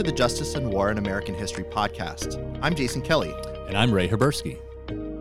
[0.00, 2.58] to the Justice and War in American History podcast.
[2.62, 3.34] I'm Jason Kelly.
[3.68, 4.58] And I'm Ray Haberski.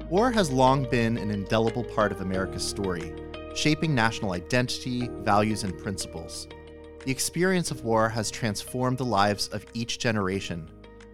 [0.10, 3.14] War has long been an indelible part of America's story,
[3.54, 6.48] shaping national identity, values, and principles.
[7.04, 10.70] The experience of war has transformed the lives of each generation,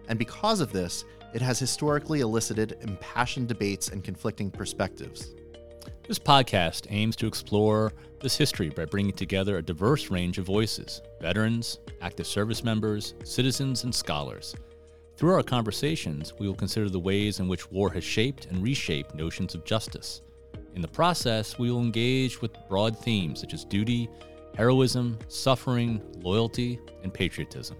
[0.06, 1.04] and because of this,
[1.34, 5.34] it has historically elicited impassioned debates and conflicting perspectives.
[6.06, 11.02] This podcast aims to explore this history by bringing together a diverse range of voices
[11.20, 14.54] veterans, active service members, citizens, and scholars.
[15.16, 19.14] Through our conversations, we will consider the ways in which war has shaped and reshaped
[19.14, 20.22] notions of justice.
[20.74, 24.08] In the process, we will engage with broad themes such as duty,
[24.56, 27.76] heroism, suffering, loyalty, and patriotism.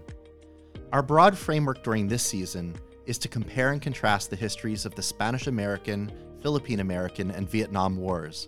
[0.91, 5.01] Our broad framework during this season is to compare and contrast the histories of the
[5.01, 6.11] Spanish American,
[6.47, 8.47] Philippine American, and Vietnam Wars,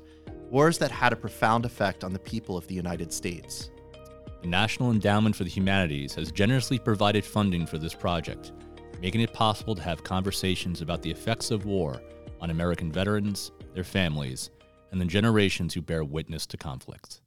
[0.49, 3.71] wars that had a profound effect on the people of the United States.
[4.41, 8.54] The National Endowment for the Humanities has generously provided funding for this project,
[9.01, 12.01] making it possible to have conversations about the effects of war
[12.40, 14.49] on American veterans, their families,
[14.93, 17.20] and the generations who bear witness to conflicts.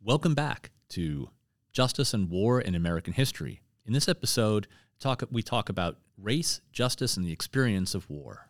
[0.00, 1.28] Welcome back to
[1.72, 3.62] Justice and War in American History.
[3.84, 4.68] In this episode,
[5.00, 8.46] talk, we talk about race, justice, and the experience of war.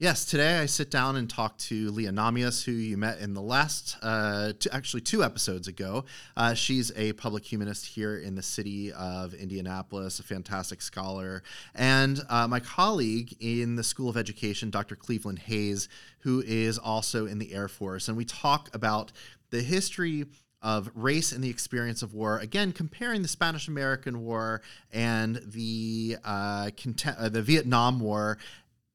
[0.00, 3.42] Yes, today I sit down and talk to Leah Nahmias, who you met in the
[3.42, 6.06] last, uh, two, actually two episodes ago.
[6.38, 11.42] Uh, she's a public humanist here in the city of Indianapolis, a fantastic scholar,
[11.74, 14.96] and uh, my colleague in the School of Education, Dr.
[14.96, 15.90] Cleveland Hayes,
[16.20, 18.08] who is also in the Air Force.
[18.08, 19.12] And we talk about
[19.50, 20.24] the history
[20.62, 22.38] of race and the experience of war.
[22.38, 24.62] Again, comparing the Spanish American War
[24.92, 26.70] and the uh,
[27.06, 28.38] uh, the Vietnam War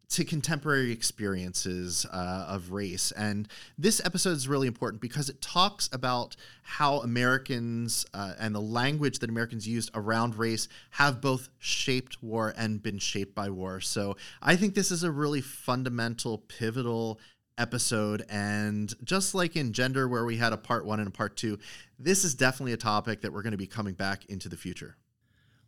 [0.09, 3.11] to contemporary experiences uh, of race.
[3.11, 8.61] And this episode is really important because it talks about how Americans uh, and the
[8.61, 13.81] language that Americans used around race have both shaped war and been shaped by war.
[13.81, 17.19] So I think this is a really fundamental, pivotal
[17.57, 18.25] episode.
[18.29, 21.57] And just like in gender, where we had a part one and a part two,
[21.97, 24.97] this is definitely a topic that we're going to be coming back into the future.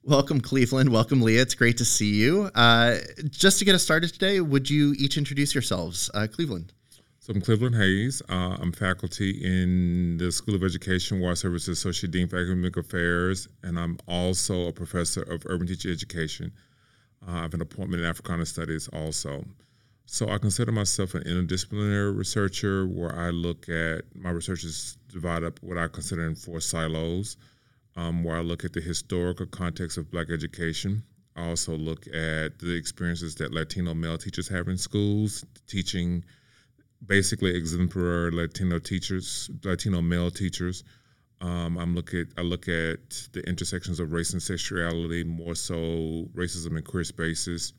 [0.07, 0.89] Welcome, Cleveland.
[0.89, 1.41] Welcome, Leah.
[1.41, 2.49] It's great to see you.
[2.55, 6.09] Uh, just to get us started today, would you each introduce yourselves?
[6.13, 6.71] Uh, Cleveland.
[7.19, 8.21] So I'm Cleveland Hayes.
[8.29, 13.49] Uh, I'm faculty in the School of Education, War Services Associate Dean for Academic Affairs,
[13.63, 16.53] and I'm also a professor of urban teacher education.
[17.27, 19.43] Uh, I have an appointment in Africana Studies also.
[20.05, 25.47] So I consider myself an interdisciplinary researcher where I look at my research is divided
[25.47, 27.35] up what I consider in four silos
[27.97, 31.03] um, where I look at the historical context of black education.
[31.35, 36.23] I also look at the experiences that Latino male teachers have in schools, teaching
[37.05, 40.83] basically exemplary Latino teachers, Latino male teachers.
[41.41, 46.27] Um, I'm look at I look at the intersections of race and sexuality, more so
[46.33, 47.73] racism in queer spaces,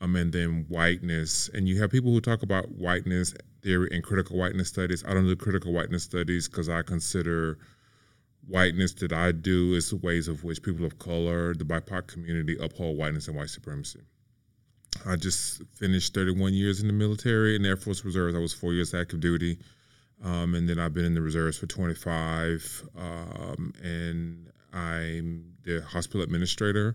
[0.00, 1.48] um, and then whiteness.
[1.54, 5.04] And you have people who talk about whiteness theory and critical whiteness studies.
[5.04, 7.58] I don't do critical whiteness studies because I consider
[8.48, 12.56] whiteness that I do is the ways of which people of color, the BIPOC community,
[12.60, 14.00] uphold whiteness and white supremacy.
[15.06, 18.34] I just finished 31 years in the military and Air Force Reserves.
[18.34, 19.58] I was four years active duty,
[20.22, 22.88] um, and then I've been in the reserves for 25.
[22.96, 26.94] Um, and I'm the hospital administrator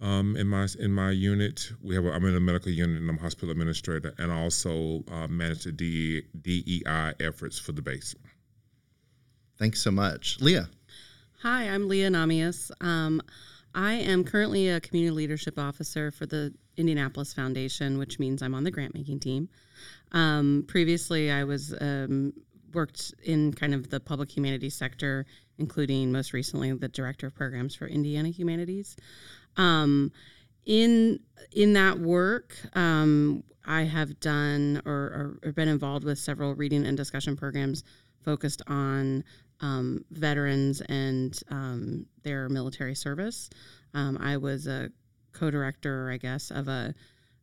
[0.00, 1.72] um, in my in my unit.
[1.82, 5.04] We have a, I'm in a medical unit and I'm hospital administrator, and I also
[5.10, 8.14] uh, manage the DEI efforts for the base.
[9.58, 10.68] Thanks so much, Leah.
[11.42, 12.72] Hi, I'm Leah Nahmias.
[12.80, 13.22] Um,
[13.72, 18.64] I am currently a community leadership officer for the Indianapolis Foundation, which means I'm on
[18.64, 19.48] the grant making team.
[20.10, 22.32] Um, previously, I was um,
[22.74, 25.26] worked in kind of the public humanities sector,
[25.58, 28.96] including most recently the director of programs for Indiana Humanities.
[29.56, 30.10] Um,
[30.66, 31.20] in
[31.52, 36.84] in that work, um, I have done or, or, or been involved with several reading
[36.84, 37.84] and discussion programs
[38.24, 39.22] focused on
[39.60, 43.50] um, veterans and um, their military service.
[43.94, 44.90] Um, I was a
[45.32, 46.94] co-director, I guess, of a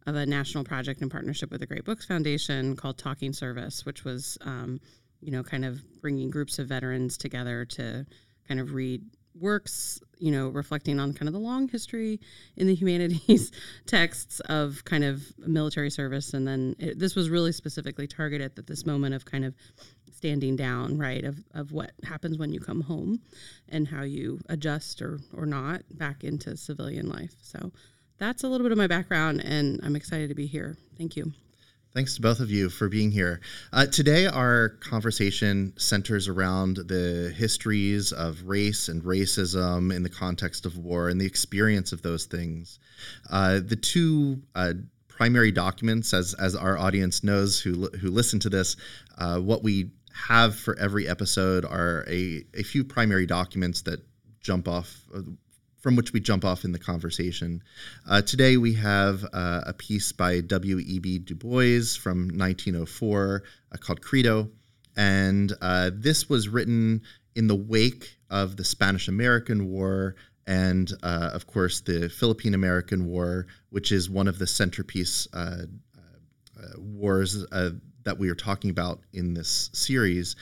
[0.06, 4.03] of a national project in partnership with the Great Books Foundation called Talking Service, which
[4.03, 4.79] was, um,
[5.19, 8.06] you know, kind of bringing groups of veterans together to
[8.47, 9.01] kind of read
[9.39, 12.19] works, you know, reflecting on kind of the long history
[12.56, 13.51] in the humanities
[13.85, 16.33] texts of kind of military service.
[16.33, 19.56] And then it, this was really specifically targeted at this moment of kind of
[20.15, 23.19] standing down, right, of, of what happens when you come home
[23.69, 27.33] and how you adjust or, or not back into civilian life.
[27.41, 27.71] So
[28.17, 30.77] that's a little bit of my background, and I'm excited to be here.
[30.97, 31.33] Thank you.
[31.94, 33.39] Thanks to both of you for being here.
[33.71, 40.65] Uh, today, our conversation centers around the histories of race and racism in the context
[40.65, 42.79] of war and the experience of those things.
[43.29, 44.73] Uh, the two uh,
[45.07, 48.75] primary documents, as, as our audience knows who, who listen to this,
[49.18, 54.00] uh, what we have for every episode are a, a few primary documents that
[54.39, 55.21] jump off uh,
[55.79, 57.62] from which we jump off in the conversation.
[58.09, 61.19] Uh, today we have uh, a piece by W.E.B.
[61.19, 64.50] Du Bois from 1904 uh, called Credo.
[64.95, 67.01] And uh, this was written
[67.35, 70.15] in the wake of the Spanish American War
[70.47, 75.27] and, uh, of course, the Philippine American War, which is one of the centerpiece
[76.77, 77.45] wars
[78.06, 80.36] that we are talking about in this series.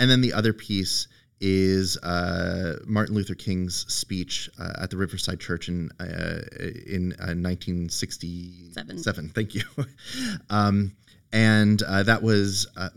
[0.00, 1.06] And then the other piece
[1.40, 6.42] is uh, Martin Luther King's speech uh, at the Riverside Church in uh,
[6.86, 8.96] in 1967.
[8.96, 9.28] Uh, Seven.
[9.28, 9.62] Thank you.
[10.50, 10.92] um,
[11.32, 12.90] and uh, that was uh,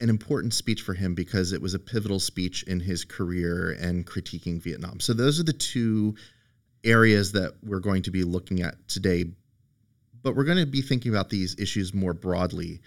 [0.00, 4.06] an important speech for him because it was a pivotal speech in his career and
[4.06, 5.00] critiquing Vietnam.
[5.00, 6.16] So those are the two
[6.84, 9.26] areas that we're going to be looking at today.
[10.22, 12.80] But we're going to be thinking about these issues more broadly.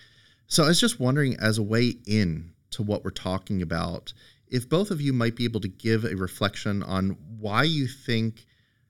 [0.50, 4.14] So I was just wondering, as a way in to what we're talking about,
[4.48, 8.48] if both of you might be able to give a reflection on why you think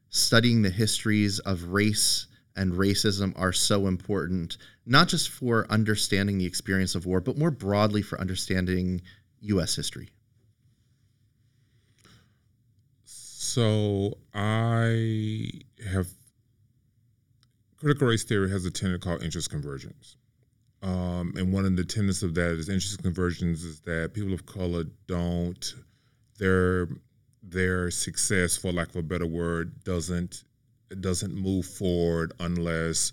[0.07, 6.45] studying the histories of race and racism are so important, not just for understanding the
[6.45, 9.01] experience of war, but more broadly for understanding
[9.41, 9.75] U.S.
[9.75, 10.07] history.
[13.03, 15.49] So I
[15.91, 16.07] have
[17.75, 20.15] critical race theory has a tenet called interest convergence.
[20.81, 24.45] Um, and one of the tenets of that is interest convergence is that people of
[24.45, 25.75] color don't
[26.37, 26.87] their
[27.43, 30.43] their success, for lack of a better word, doesn't
[31.01, 33.11] doesn't move forward unless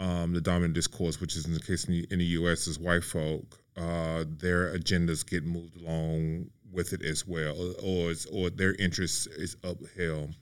[0.00, 2.78] um, the dominant discourse, which is in the case in the, in the U.S., is
[2.78, 8.50] white folk, uh, their agendas get moved along with it as well, or or, or
[8.50, 10.34] their interest is upheld.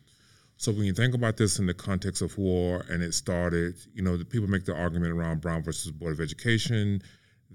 [0.59, 4.03] So when you think about this in the context of war, and it started, you
[4.03, 7.03] know, the people make the argument around Brown versus Board of Education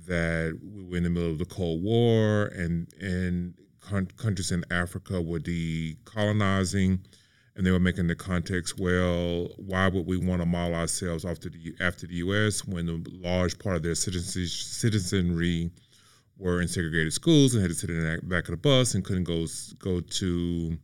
[0.07, 3.55] that we were in the middle of the Cold War, and and
[4.17, 6.99] countries in Africa were decolonizing,
[7.55, 8.79] and they were making the context.
[8.79, 12.65] Well, why would we want to model ourselves after the after the U.S.
[12.65, 15.71] when a large part of their citizenry
[16.37, 19.03] were in segregated schools and had to sit in the back of the bus and
[19.03, 19.47] couldn't go
[19.79, 20.77] go to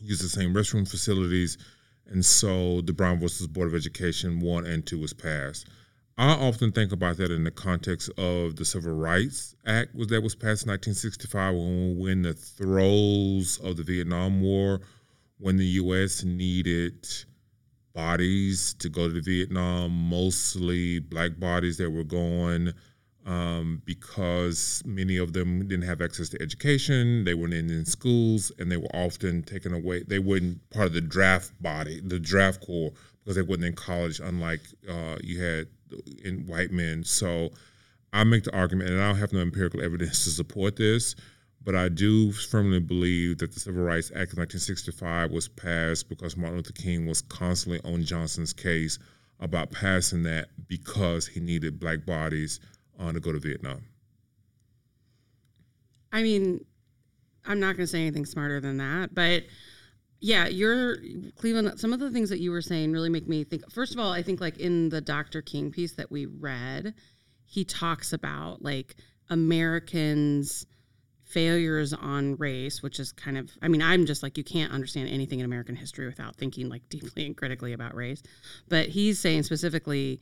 [0.00, 1.58] use the same restroom facilities.
[2.06, 5.68] And so the Brown versus Board of Education 1 and 2 was passed.
[6.16, 10.22] I often think about that in the context of the Civil Rights Act was that
[10.22, 14.80] was passed in 1965 when, when the throes of the Vietnam War,
[15.38, 16.24] when the U.S.
[16.24, 17.06] needed
[17.94, 22.72] bodies to go to Vietnam, mostly black bodies that were going
[23.28, 27.24] um, because many of them didn't have access to education.
[27.24, 30.02] They weren't in, in, schools, and they were often taken away.
[30.02, 32.90] They weren't part of the draft body, the draft corps,
[33.22, 34.18] because they weren't in college.
[34.18, 35.66] Unlike uh, you had
[36.24, 37.04] in white men.
[37.04, 37.50] So
[38.14, 41.14] I make the argument, and I don't have no empirical evidence to support this,
[41.62, 46.34] but I do firmly believe that the Civil Rights Act of 1965 was passed because
[46.34, 48.98] Martin Luther King was constantly on Johnson's case
[49.38, 52.58] about passing that because he needed black bodies
[52.98, 53.84] on to go to Vietnam?
[56.12, 56.64] I mean,
[57.44, 59.44] I'm not going to say anything smarter than that, but
[60.20, 60.96] yeah, you're
[61.36, 61.78] Cleveland.
[61.78, 63.70] Some of the things that you were saying really make me think.
[63.70, 65.42] First of all, I think like in the Dr.
[65.42, 66.94] King piece that we read,
[67.44, 68.96] he talks about like
[69.30, 70.66] Americans'
[71.24, 75.08] failures on race, which is kind of, I mean, I'm just like, you can't understand
[75.08, 78.22] anything in American history without thinking like deeply and critically about race.
[78.68, 80.20] But he's saying specifically,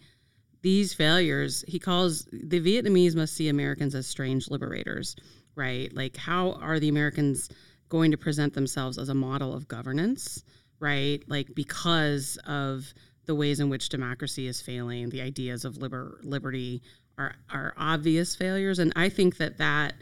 [0.62, 5.16] these failures, he calls the Vietnamese must see Americans as strange liberators,
[5.54, 5.94] right?
[5.94, 7.48] Like, how are the Americans
[7.88, 10.42] going to present themselves as a model of governance,
[10.80, 11.22] right?
[11.28, 12.92] Like, because of
[13.26, 16.82] the ways in which democracy is failing, the ideas of liber- liberty
[17.18, 18.78] are, are obvious failures.
[18.78, 19.94] And I think that that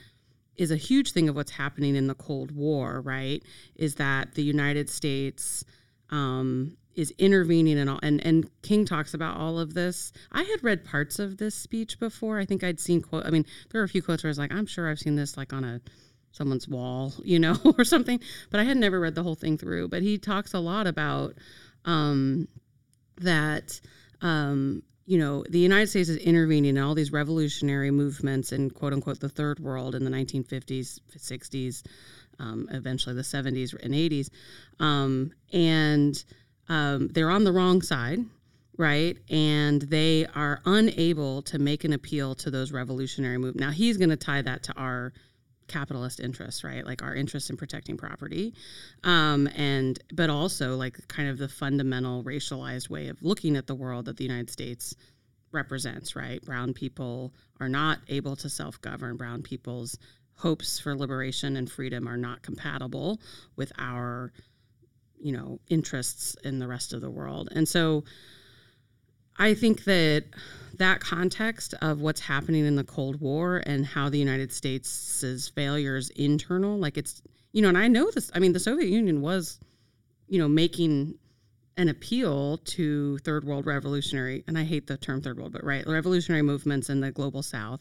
[0.57, 3.43] is a huge thing of what's happening in the Cold War, right?
[3.77, 5.65] Is that the United States
[6.11, 10.13] um, is intervening and all and and King talks about all of this.
[10.33, 12.39] I had read parts of this speech before.
[12.39, 14.39] I think I'd seen quote I mean, there are a few quotes where I was
[14.39, 15.81] like, I'm sure I've seen this like on a
[16.33, 18.21] someone's wall, you know, or something.
[18.51, 19.89] But I had never read the whole thing through.
[19.89, 21.35] But he talks a lot about
[21.85, 22.49] um
[23.21, 23.81] that
[24.21, 28.93] um you know, the United States is intervening in all these revolutionary movements in quote
[28.93, 31.83] unquote the third world in the 1950s, 60s,
[32.39, 34.31] um, eventually the 70s and 80s.
[34.81, 36.25] Um, and
[36.69, 38.21] um, they're on the wrong side,
[38.77, 39.17] right?
[39.31, 43.61] And they are unable to make an appeal to those revolutionary movements.
[43.61, 45.13] Now he's going to tie that to our
[45.69, 46.85] capitalist interests, right?
[46.85, 48.55] Like our interest in protecting property,
[49.03, 53.75] um, and but also like kind of the fundamental racialized way of looking at the
[53.75, 54.95] world that the United States
[55.53, 56.45] represents, right?
[56.45, 59.17] Brown people are not able to self govern.
[59.17, 59.99] Brown people's
[60.37, 63.21] hopes for liberation and freedom are not compatible
[63.57, 64.33] with our,
[65.25, 67.49] you know, interests in the rest of the world.
[67.53, 68.05] And so
[69.39, 70.25] I think that
[70.77, 76.11] that context of what's happening in the Cold War and how the United States' failures
[76.11, 79.59] internal, like it's, you know, and I know this, I mean, the Soviet Union was,
[80.29, 81.15] you know, making
[81.79, 85.87] an appeal to third world revolutionary, and I hate the term third world, but right,
[85.87, 87.81] revolutionary movements in the global south,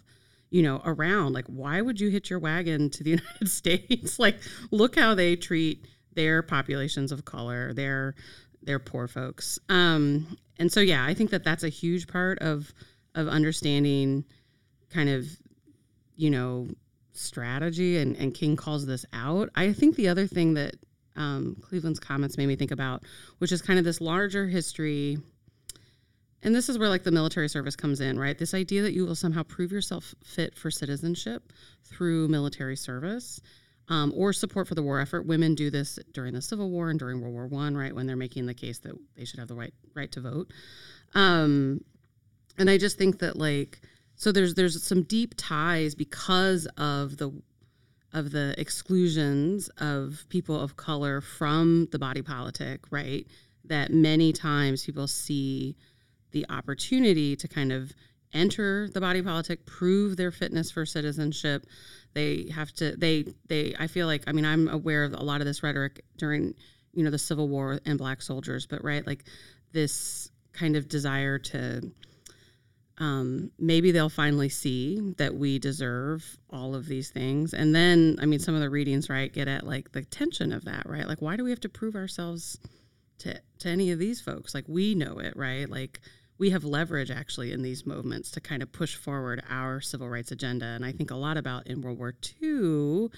[0.49, 4.17] you know, around like, why would you hitch your wagon to the United States?
[4.17, 4.39] like,
[4.71, 8.15] look how they treat their populations of color, their
[8.61, 9.59] their poor folks.
[9.69, 12.73] Um, and so, yeah, I think that that's a huge part of
[13.15, 14.25] of understanding
[14.89, 15.25] kind of,
[16.15, 16.67] you know,
[17.11, 17.97] strategy.
[17.97, 19.49] And, and King calls this out.
[19.55, 20.75] I think the other thing that
[21.15, 23.03] um, Cleveland's comments made me think about,
[23.37, 25.17] which is kind of this larger history.
[26.41, 28.37] And this is where like the military service comes in, right?
[28.37, 31.53] This idea that you will somehow prove yourself fit for citizenship
[31.83, 33.41] through military service.
[33.89, 35.25] Um, or support for the war effort.
[35.25, 38.15] Women do this during the Civil War and during World War One, right, when they're
[38.15, 40.51] making the case that they should have the right right to vote.
[41.13, 41.83] Um,
[42.57, 43.81] and I just think that like
[44.15, 47.31] so there's there's some deep ties because of the
[48.13, 53.25] of the exclusions of people of color from the body politic, right?
[53.65, 55.75] That many times people see
[56.31, 57.93] the opportunity to kind of
[58.33, 61.65] enter the body politic, prove their fitness for citizenship.
[62.13, 65.41] They have to they they I feel like I mean I'm aware of a lot
[65.41, 66.53] of this rhetoric during,
[66.93, 69.25] you know, the Civil War and black soldiers, but right, like
[69.71, 71.91] this kind of desire to
[72.99, 77.53] um, maybe they'll finally see that we deserve all of these things.
[77.53, 80.65] And then, I mean, some of the readings, right, get at like the tension of
[80.65, 81.07] that, right?
[81.07, 82.59] Like, why do we have to prove ourselves
[83.19, 84.53] to, to any of these folks?
[84.53, 85.67] Like, we know it, right?
[85.67, 86.01] Like,
[86.37, 90.31] we have leverage actually in these movements to kind of push forward our civil rights
[90.31, 90.65] agenda.
[90.65, 93.09] And I think a lot about in World War II,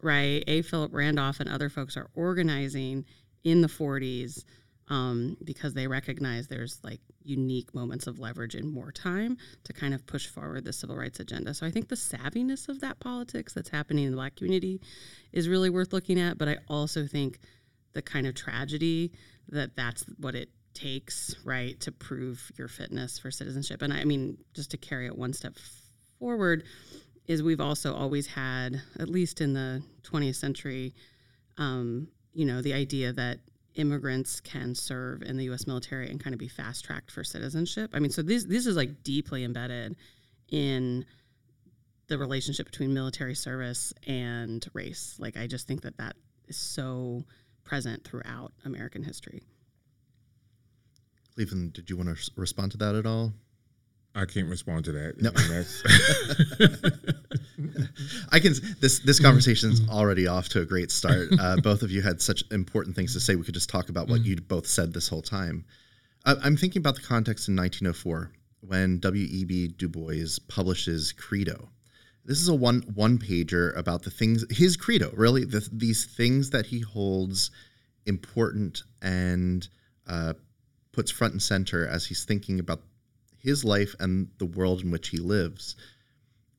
[0.00, 0.42] right?
[0.46, 0.62] A.
[0.62, 3.04] Philip Randolph and other folks are organizing
[3.44, 4.44] in the 40s
[4.88, 10.06] um, because they recognize there's like unique moments of leverage in wartime to kind of
[10.06, 11.54] push forward the civil rights agenda.
[11.54, 14.80] So I think the savviness of that politics that's happening in the black community
[15.32, 16.36] is really worth looking at.
[16.36, 17.38] But I also think
[17.94, 19.12] the kind of tragedy
[19.48, 23.82] that that's what it takes, right, to prove your fitness for citizenship.
[23.82, 25.54] And I mean, just to carry it one step
[26.18, 26.64] forward,
[27.26, 30.94] is we've also always had, at least in the 20th century,
[31.56, 33.38] um, you know, the idea that
[33.76, 35.66] immigrants can serve in the U.S.
[35.66, 37.90] military and kind of be fast tracked for citizenship.
[37.94, 39.96] I mean, so this this is like deeply embedded
[40.48, 41.04] in
[42.08, 45.16] the relationship between military service and race.
[45.18, 46.16] Like, I just think that that
[46.48, 47.24] is so
[47.64, 49.42] present throughout American history.
[51.34, 53.32] Cleveland, did you want to respond to that at all?
[54.16, 55.20] I can't respond to that.
[55.20, 55.30] No.
[58.30, 58.54] I can.
[58.80, 61.28] This this conversation's already off to a great start.
[61.36, 63.34] Uh, both of you had such important things to say.
[63.34, 64.26] We could just talk about what mm.
[64.26, 65.64] you both said this whole time.
[66.24, 69.74] Uh, I'm thinking about the context in 1904 when W.E.B.
[69.76, 71.68] Du Bois publishes Credo.
[72.24, 76.50] This is a one one pager about the things his credo, really, the, these things
[76.50, 77.50] that he holds
[78.06, 79.66] important and
[80.06, 80.34] uh,
[80.94, 82.82] puts front and center as he's thinking about
[83.38, 85.76] his life and the world in which he lives.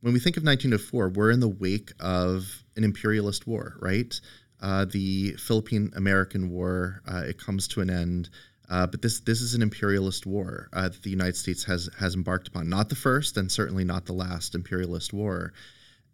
[0.02, 4.14] When we think of 1904, we're in the wake of an imperialist war, right?
[4.62, 8.30] Uh, the Philippine American War uh, it comes to an end,
[8.70, 12.16] uh, but this this is an imperialist war uh, that the United States has has
[12.16, 12.70] embarked upon.
[12.70, 15.54] Not the first, and certainly not the last imperialist war.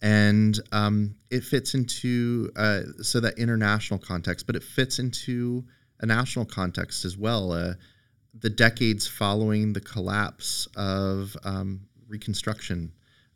[0.02, 5.64] And um, it fits into uh, so that international context, but it fits into
[6.00, 7.76] a national context as well.
[8.34, 12.92] The decades following the collapse of um, Reconstruction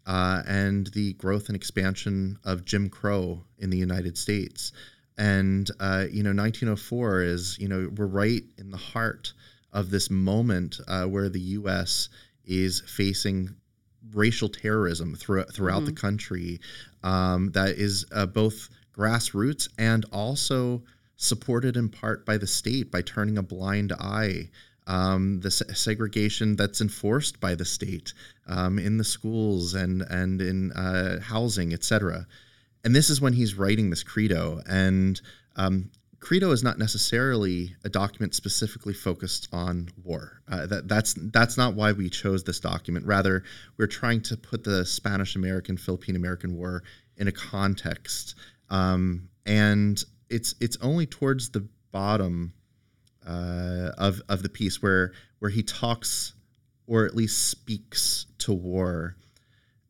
[0.05, 4.71] uh, and the growth and expansion of Jim Crow in the United States.
[5.17, 9.33] And, uh, you know, 1904 is, you know, we're right in the heart
[9.73, 12.09] of this moment uh, where the U.S.
[12.45, 13.55] is facing
[14.13, 15.87] racial terrorism throughout, throughout mm-hmm.
[15.87, 16.59] the country
[17.03, 20.81] um, that is uh, both grassroots and also
[21.17, 24.49] supported in part by the state by turning a blind eye
[24.87, 28.13] um, the se- segregation that's enforced by the state
[28.47, 32.27] um, in the schools and and in uh, housing, etc.
[32.83, 34.61] And this is when he's writing this credo.
[34.67, 35.19] And
[35.55, 35.89] um,
[36.25, 40.41] Credo is not necessarily a document specifically focused on war.
[40.47, 43.05] Uh, that, that's that's not why we chose this document.
[43.05, 43.43] Rather,
[43.77, 46.81] we're trying to put the Spanish American Philippine American War
[47.17, 48.33] in a context,
[48.71, 52.53] um, and it's it's only towards the bottom
[53.25, 56.34] uh, of of the piece where where he talks
[56.88, 59.15] or at least speaks to war.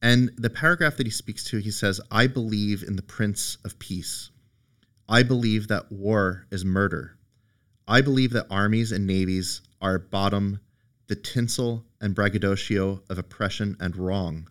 [0.01, 3.80] And the paragraph that he speaks to, he says, "I believe in the Prince of
[3.80, 4.30] Peace."
[5.08, 7.18] I believe that war is murder.
[7.88, 10.60] I believe that armies and navies are bottom,
[11.08, 14.48] the tinsel and braggadocio of oppression and wrong.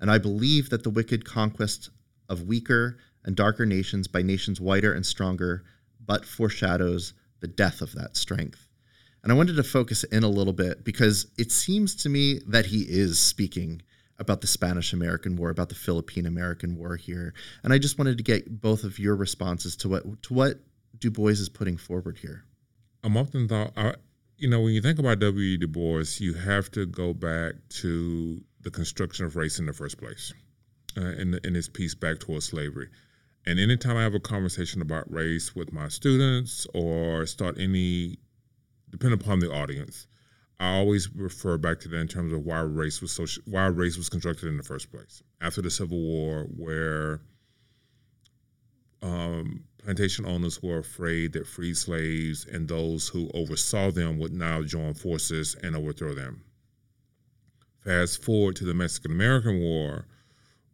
[0.00, 1.90] And I believe that the wicked conquest
[2.28, 5.64] of weaker and darker nations by nations whiter and stronger
[6.04, 8.68] but foreshadows the death of that strength.
[9.22, 12.66] And I wanted to focus in a little bit because it seems to me that
[12.66, 13.82] he is speaking
[14.18, 17.34] about the Spanish American War, about the Philippine American War here.
[17.62, 20.60] And I just wanted to get both of your responses to what to what
[20.98, 22.44] Du Bois is putting forward here.
[23.04, 23.94] I'm often thought, I,
[24.38, 25.58] you know, when you think about W.
[25.58, 29.98] Du Bois, you have to go back to the construction of race in the first
[29.98, 30.32] place,
[30.96, 32.88] uh, in, in his piece back towards slavery.
[33.46, 38.18] And anytime I have a conversation about race with my students or start any,
[38.90, 40.08] depending upon the audience,
[40.58, 43.96] I always refer back to that in terms of why race was so why race
[43.96, 45.22] was constructed in the first place.
[45.40, 47.20] After the Civil War, where
[49.02, 54.62] um, plantation owners were afraid that freed slaves and those who oversaw them would now
[54.62, 56.42] join forces and overthrow them.
[57.84, 60.06] Fast forward to the Mexican American War,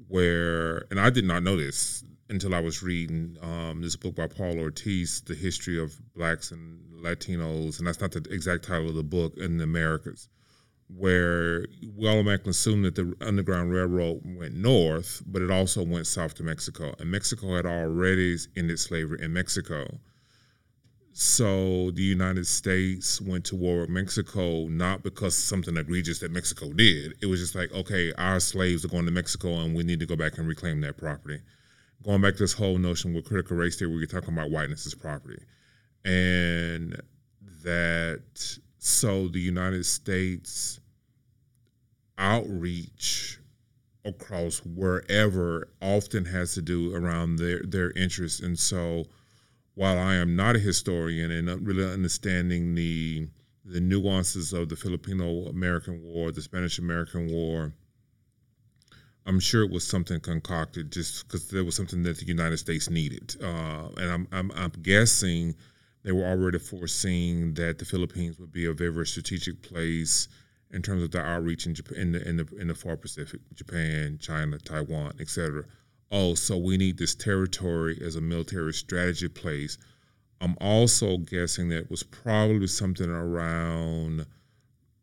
[0.09, 4.27] where, and I did not know this until I was reading um, this book by
[4.27, 8.95] Paul Ortiz, The History of Blacks and Latinos, and that's not the exact title of
[8.95, 10.29] the book, in the Americas,
[10.89, 16.35] where we automatically assume that the Underground Railroad went north, but it also went south
[16.37, 16.95] to Mexico.
[16.99, 20.01] And Mexico had already ended slavery in Mexico.
[21.15, 26.73] So the United States went to war with Mexico not because something egregious that Mexico
[26.73, 27.15] did.
[27.21, 30.07] It was just like, okay, our slaves are going to Mexico and we need to
[30.07, 31.41] go back and reclaim that property.
[32.03, 34.95] Going back to this whole notion with critical race theory, we're talking about whiteness as
[34.95, 35.43] property
[36.05, 37.01] and
[37.63, 40.81] that so the United States
[42.19, 43.39] outreach
[44.05, 49.05] across wherever often has to do around their their interests and so
[49.75, 53.29] while I am not a historian and not really understanding the
[53.65, 57.73] the nuances of the Filipino American War, the Spanish American War,
[59.25, 62.91] I'm sure it was something concocted just because there was something that the United States
[62.91, 65.55] needed, uh, and I'm, I'm I'm guessing
[66.03, 70.29] they were already foreseeing that the Philippines would be a very strategic place
[70.73, 73.41] in terms of the outreach in Japan, in the in the in the far Pacific,
[73.55, 75.65] Japan, China, Taiwan, etc.
[76.15, 79.79] Oh, so we need this territory as a military strategy place.
[80.43, 84.27] I'm also guessing that it was probably something around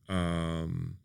[0.07, 0.97] um,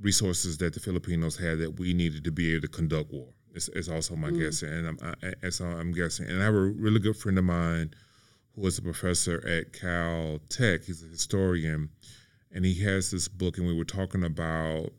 [0.00, 3.28] resources that the Filipinos had that we needed to be able to conduct war.
[3.54, 4.40] It's, it's also my mm.
[4.40, 6.28] guessing, and I'm I, and so I'm guessing.
[6.28, 7.94] And I have a really good friend of mine
[8.56, 10.82] who was a professor at Cal Tech.
[10.82, 11.90] He's a historian,
[12.50, 14.90] and he has this book, and we were talking about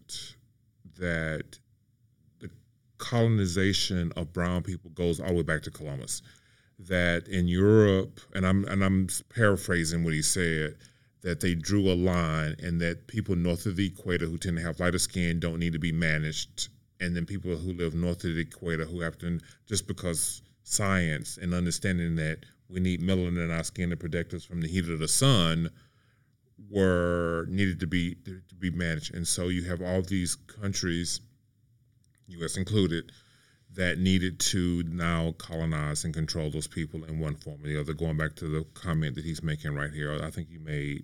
[0.97, 1.59] that
[3.09, 6.21] colonization of brown people goes all the way back to Columbus.
[6.79, 10.75] That in Europe, and I'm and I'm paraphrasing what he said,
[11.21, 14.63] that they drew a line, and that people north of the equator who tend to
[14.63, 18.35] have lighter skin don't need to be managed, and then people who live north of
[18.35, 22.39] the equator who have to just because science and understanding that
[22.69, 25.69] we need melanin in our skin to protect us from the heat of the sun
[26.69, 29.13] were needed to be to be managed.
[29.13, 31.21] And so you have all these countries,
[32.27, 32.57] U.S.
[32.57, 33.11] included,
[33.75, 37.93] that needed to now colonize and control those people in one form or the other.
[37.93, 41.03] Going back to the comment that he's making right here, I think you made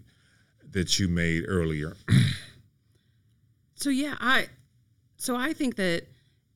[0.72, 1.98] that you made earlier.
[3.76, 4.48] so yeah, I
[5.18, 6.08] so I think that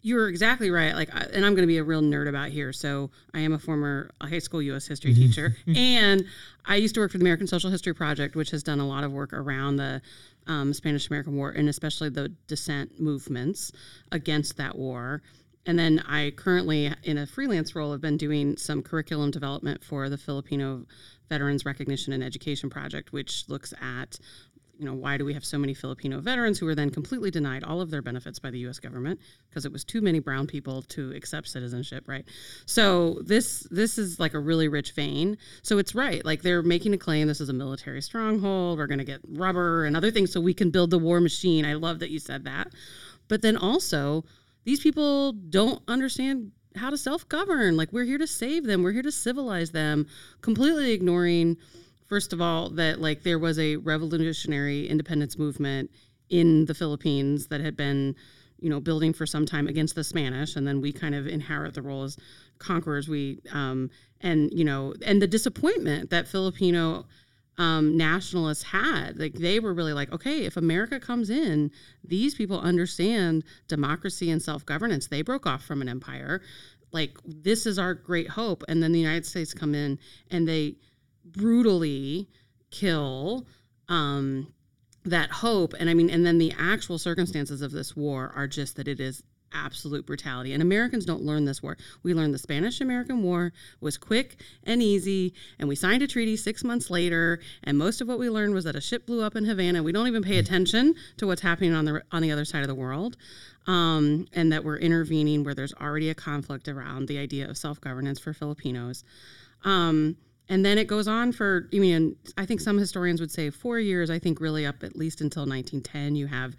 [0.01, 0.93] you're exactly right.
[0.93, 2.71] Like, and I'm going to be a real nerd about here.
[2.71, 4.85] So, I am a former high school U.S.
[4.85, 5.21] history mm-hmm.
[5.21, 6.25] teacher, and
[6.65, 9.03] I used to work for the American Social History Project, which has done a lot
[9.03, 10.03] of work around the
[10.47, 13.71] um, Spanish American War and especially the dissent movements
[14.11, 15.21] against that war.
[15.65, 20.09] And then I currently, in a freelance role, have been doing some curriculum development for
[20.09, 20.85] the Filipino
[21.27, 24.19] Veterans Recognition and Education Project, which looks at
[24.77, 27.63] you know, why do we have so many Filipino veterans who were then completely denied
[27.63, 28.79] all of their benefits by the U.S.
[28.79, 32.25] government because it was too many brown people to accept citizenship, right?
[32.65, 35.37] So this this is like a really rich vein.
[35.61, 38.77] So it's right, like they're making a claim this is a military stronghold.
[38.77, 41.65] We're going to get rubber and other things so we can build the war machine.
[41.65, 42.67] I love that you said that,
[43.27, 44.25] but then also
[44.65, 47.77] these people don't understand how to self-govern.
[47.77, 48.83] Like we're here to save them.
[48.83, 50.07] We're here to civilize them,
[50.41, 51.57] completely ignoring
[52.07, 55.91] first of all that like there was a revolutionary independence movement
[56.29, 58.15] in the Philippines that had been
[58.59, 61.73] you know building for some time against the Spanish, and then we kind of inherit
[61.73, 62.17] the role as
[62.57, 63.07] conquerors.
[63.07, 63.89] We um,
[64.21, 67.05] and you know and the disappointment that Filipino
[67.57, 69.17] um, nationalists had.
[69.17, 71.71] Like they were really like, okay, if America comes in,
[72.03, 75.07] these people understand democracy and self governance.
[75.07, 76.41] They broke off from an empire.
[76.91, 78.63] Like this is our great hope.
[78.67, 79.99] And then the United States come in
[80.31, 80.75] and they
[81.25, 82.29] brutally
[82.71, 83.45] kill
[83.89, 84.53] um,
[85.03, 85.73] that hope.
[85.79, 88.99] And I mean, and then the actual circumstances of this war are just that it
[88.99, 90.53] is absolute brutality.
[90.53, 91.77] And Americans don't learn this war.
[92.03, 96.35] We learned the Spanish American War was quick and easy, and we signed a treaty
[96.35, 97.39] six months later.
[97.63, 99.81] And most of what we learned was that a ship blew up in Havana.
[99.81, 102.67] We don't even pay attention to what's happening on the on the other side of
[102.67, 103.17] the world,
[103.67, 107.79] um, and that we're intervening where there's already a conflict around the idea of self
[107.79, 109.03] governance for Filipinos.
[109.63, 110.17] Um,
[110.49, 113.79] and then it goes on for I mean I think some historians would say four
[113.79, 114.09] years.
[114.09, 116.55] I think really up at least until 1910 you have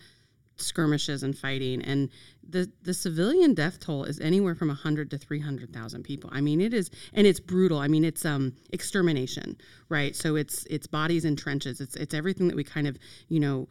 [0.59, 2.09] skirmishes and fighting and
[2.49, 6.31] the the civilian death toll is anywhere from 100 to 300,000 people.
[6.33, 7.79] I mean it is and it's brutal.
[7.79, 9.57] I mean it's um extermination,
[9.89, 10.17] right?
[10.17, 11.81] So it's it's bodies in trenches.
[11.81, 13.69] It's it's everything that we kind of, you know,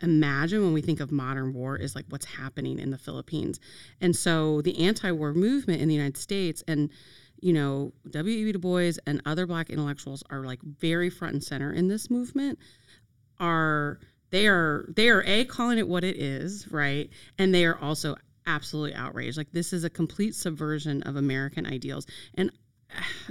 [0.00, 3.58] imagine when we think of modern war is like what's happening in the Philippines.
[4.00, 6.90] And so the anti-war movement in the United States and
[7.40, 8.52] you know, W.E.B.
[8.52, 12.58] Du Bois and other black intellectuals are like very front and center in this movement
[13.38, 13.98] are
[14.30, 18.16] they are they are a calling it what it is right and they are also
[18.46, 22.50] absolutely outraged like this is a complete subversion of american ideals and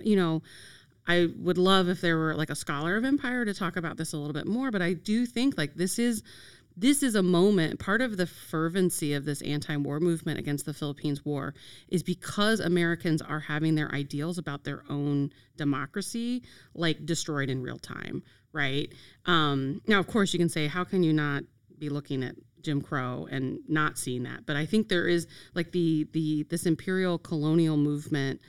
[0.04, 0.42] you know
[1.08, 4.14] i would love if there were like a scholar of empire to talk about this
[4.14, 6.24] a little bit more but i do think like this is
[6.80, 11.26] this is a moment part of the fervency of this anti-war movement against the philippines
[11.26, 11.54] war
[11.90, 17.80] is because americans are having their ideals about their own democracy like destroyed in real
[17.80, 18.22] time
[18.58, 18.92] right?
[19.26, 21.44] Um, now, of course, you can say, how can you not
[21.78, 24.46] be looking at Jim Crow and not seeing that?
[24.46, 28.42] But I think there is like the the this imperial colonial movement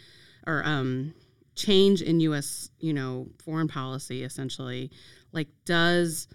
[0.47, 1.15] or um,
[1.55, 2.71] change in U.S.
[2.81, 4.91] you know foreign policy essentially
[5.33, 6.27] like does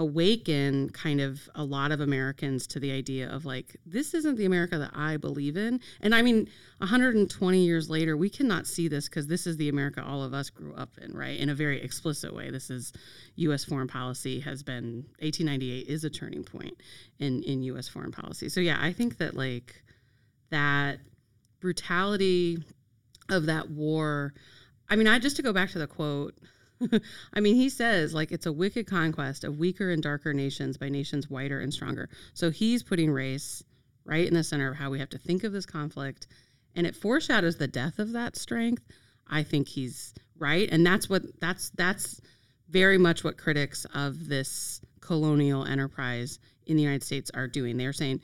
[0.00, 4.46] awaken kind of a lot of Americans to the idea of like this isn't the
[4.46, 5.78] America that I believe in.
[6.00, 10.02] And I mean 120 years later we cannot see this cuz this is the America
[10.02, 11.38] all of us grew up in, right?
[11.38, 12.50] In a very explicit way.
[12.50, 12.94] This is
[13.36, 16.80] US foreign policy has been 1898 is a turning point
[17.18, 18.48] in in US foreign policy.
[18.48, 19.84] So yeah, I think that like
[20.48, 21.00] that
[21.60, 22.64] brutality
[23.28, 24.32] of that war
[24.88, 26.34] I mean, I just to go back to the quote
[27.34, 30.88] I mean, he says like it's a wicked conquest of weaker and darker nations by
[30.88, 32.08] nations whiter and stronger.
[32.34, 33.62] So he's putting race
[34.04, 36.26] right in the center of how we have to think of this conflict,
[36.74, 38.82] and it foreshadows the death of that strength.
[39.28, 42.20] I think he's right, and that's what that's that's
[42.68, 47.76] very much what critics of this colonial enterprise in the United States are doing.
[47.76, 48.20] They're saying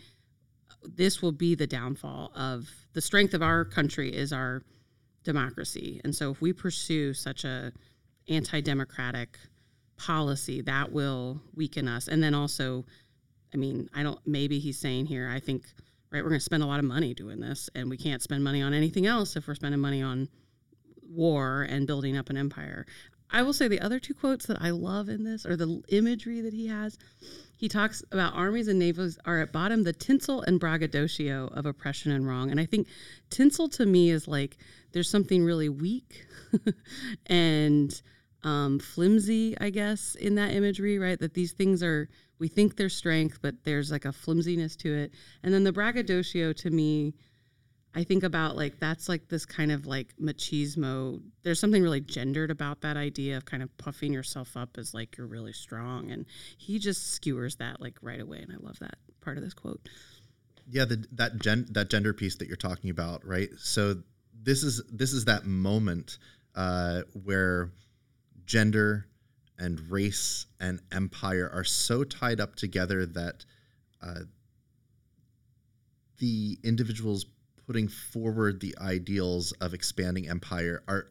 [0.83, 4.63] this will be the downfall of the strength of our country is our
[5.25, 7.73] democracy, and so if we pursue such a
[8.29, 9.39] anti-democratic
[9.97, 12.09] policy that will weaken us.
[12.09, 12.85] And then also
[13.55, 15.65] i mean i don't maybe he's saying here i think
[16.11, 18.43] right we're going to spend a lot of money doing this and we can't spend
[18.43, 20.29] money on anything else if we're spending money on
[21.09, 22.85] war and building up an empire.
[23.31, 26.41] I will say the other two quotes that i love in this or the imagery
[26.43, 26.97] that he has.
[27.57, 32.13] He talks about armies and navies are at bottom the tinsel and braggadocio of oppression
[32.13, 32.51] and wrong.
[32.51, 32.89] And i think
[33.31, 34.59] tinsel to me is like
[34.93, 36.27] there's something really weak
[37.27, 38.01] and
[38.47, 41.19] um, flimsy, I guess, in that imagery, right?
[41.19, 45.13] That these things are, we think they're strength, but there's like a flimsiness to it.
[45.43, 47.15] And then the braggadocio to me,
[47.93, 51.21] I think about like that's like this kind of like machismo.
[51.43, 55.17] There's something really gendered about that idea of kind of puffing yourself up as like
[55.17, 56.13] you're really strong.
[56.13, 58.39] And he just skewers that like right away.
[58.39, 59.81] And I love that part of this quote.
[60.71, 63.49] Yeah, the, that gen, that gender piece that you're talking about, right?
[63.59, 63.97] So
[64.41, 66.19] this is this is that moment
[66.55, 67.71] uh, where
[68.47, 69.07] gender
[69.59, 73.45] and race and empire are so tied up together that
[74.03, 74.21] uh,
[76.19, 77.27] the individuals
[77.67, 81.09] putting forward the ideals of expanding empire are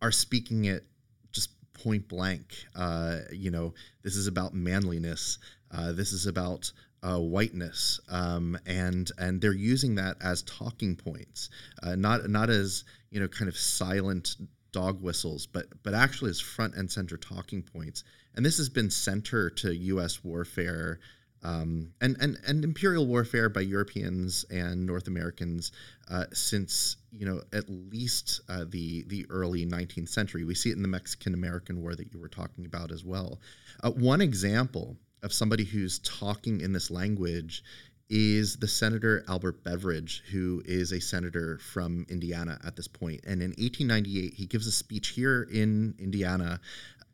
[0.00, 0.86] are speaking it
[1.32, 2.54] just point blank.
[2.76, 5.38] Uh, you know, this is about manliness.
[5.70, 6.70] Uh, this is about
[7.02, 11.50] uh, whiteness, um, and and they're using that as talking points,
[11.82, 14.36] uh, not not as you know kind of silent
[14.72, 18.04] dog whistles, but but actually as front and center talking points.
[18.34, 20.22] And this has been center to U.S.
[20.22, 21.00] warfare
[21.42, 25.72] um, and, and, and imperial warfare by Europeans and North Americans
[26.10, 30.44] uh, since you know at least uh, the the early 19th century.
[30.44, 33.40] We see it in the Mexican American War that you were talking about as well.
[33.82, 37.64] Uh, one example of somebody who's talking in this language
[38.10, 43.20] is the Senator Albert Beveridge, who is a senator from Indiana at this point.
[43.26, 46.60] And in 1898, he gives a speech here in Indiana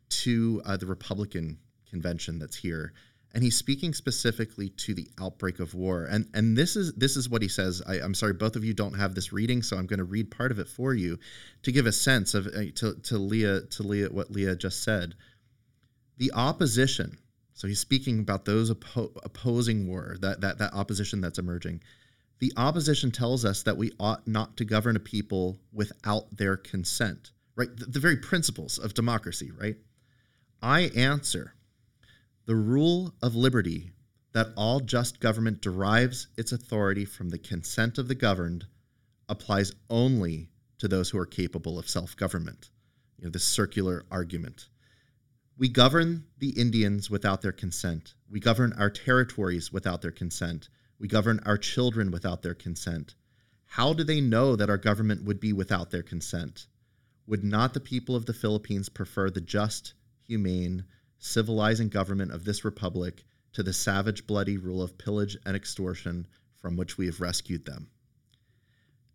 [0.09, 1.57] to uh, the Republican
[1.89, 2.93] convention that's here
[3.35, 6.05] and he's speaking specifically to the outbreak of war.
[6.05, 7.83] And and this is this is what he says.
[7.85, 10.31] I, am sorry, both of you don't have this reading, so I'm going to read
[10.31, 11.19] part of it for you
[11.63, 15.15] to give a sense of uh, to to Leah to Leah what Leah just said.
[16.17, 17.17] The opposition.
[17.55, 21.81] So he's speaking about those oppo- opposing war, that that that opposition that's emerging.
[22.39, 27.31] The opposition tells us that we ought not to govern a people without their consent.
[27.55, 29.51] Right, the, the very principles of democracy.
[29.51, 29.77] Right.
[30.61, 31.55] I answer
[32.45, 33.91] the rule of liberty
[34.33, 38.65] that all just government derives its authority from the consent of the governed
[39.29, 42.69] applies only to those who are capable of self government.
[43.17, 44.67] You know, this circular argument.
[45.57, 48.13] We govern the Indians without their consent.
[48.29, 50.67] We govern our territories without their consent.
[50.99, 53.15] We govern our children without their consent.
[53.63, 56.67] How do they know that our government would be without their consent?
[57.25, 60.83] Would not the people of the Philippines prefer the just, humane,
[61.19, 66.75] civilizing government of this republic to the savage, bloody rule of pillage and extortion from
[66.75, 67.89] which we have rescued them.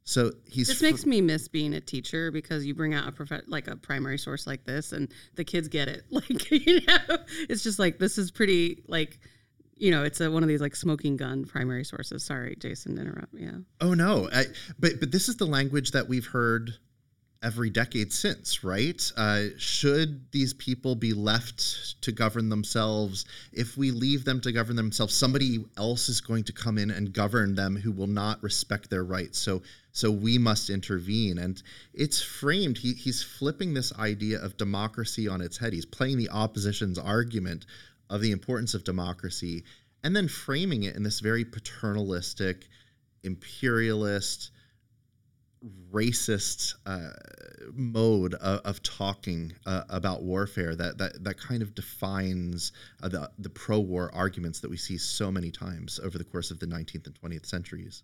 [0.05, 0.69] So he's.
[0.69, 3.77] This makes me miss being a teacher because you bring out a prof- like a
[3.77, 6.05] primary source like this, and the kids get it.
[6.11, 9.21] Like you know, it's just like this is pretty like
[9.77, 12.23] you know, it's a, one of these like smoking gun primary sources.
[12.23, 13.35] Sorry, Jason, to interrupt.
[13.35, 13.59] Yeah.
[13.81, 14.45] Oh no, I,
[14.79, 16.73] but but this is the language that we've heard
[17.43, 19.11] every decade since, right?
[19.17, 23.25] Uh, should these people be left to govern themselves?
[23.53, 27.13] If we leave them to govern themselves, somebody else is going to come in and
[27.13, 29.39] govern them who will not respect their rights.
[29.39, 31.39] So, so we must intervene.
[31.39, 31.63] And
[31.95, 32.77] it's framed.
[32.77, 35.73] He, he's flipping this idea of democracy on its head.
[35.73, 37.65] He's playing the opposition's argument
[38.11, 39.65] of the importance of democracy,
[40.03, 42.67] and then framing it in this very paternalistic,
[43.23, 44.51] imperialist
[45.93, 47.11] racist uh,
[47.73, 52.73] mode of, of talking uh, about warfare that, that that kind of defines
[53.03, 56.59] uh, the the pro-war arguments that we see so many times over the course of
[56.59, 58.03] the 19th and 20th centuries.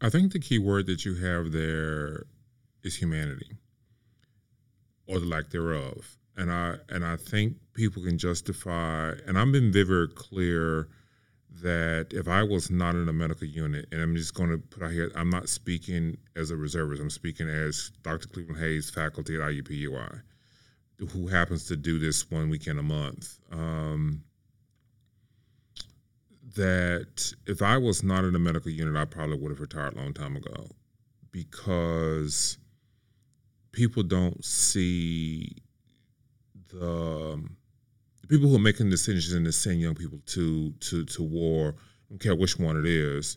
[0.00, 2.26] I think the key word that you have there
[2.82, 3.56] is humanity,
[5.06, 9.72] or the lack thereof, and I and I think people can justify, and I've been
[9.72, 10.88] very clear
[11.62, 14.82] that if I was not in a medical unit, and I'm just going to put
[14.82, 18.28] out here, I'm not speaking as a reservist, I'm speaking as Dr.
[18.28, 20.22] Cleveland Hayes, faculty at IUPUI,
[21.10, 23.38] who happens to do this one weekend a month.
[23.50, 24.22] Um,
[26.54, 29.98] that if I was not in a medical unit, I probably would have retired a
[29.98, 30.68] long time ago
[31.30, 32.58] because
[33.72, 35.56] people don't see
[36.68, 37.42] the
[38.28, 41.74] people who are making decisions and to send young people to to to war,
[42.08, 43.36] don't care which one it is,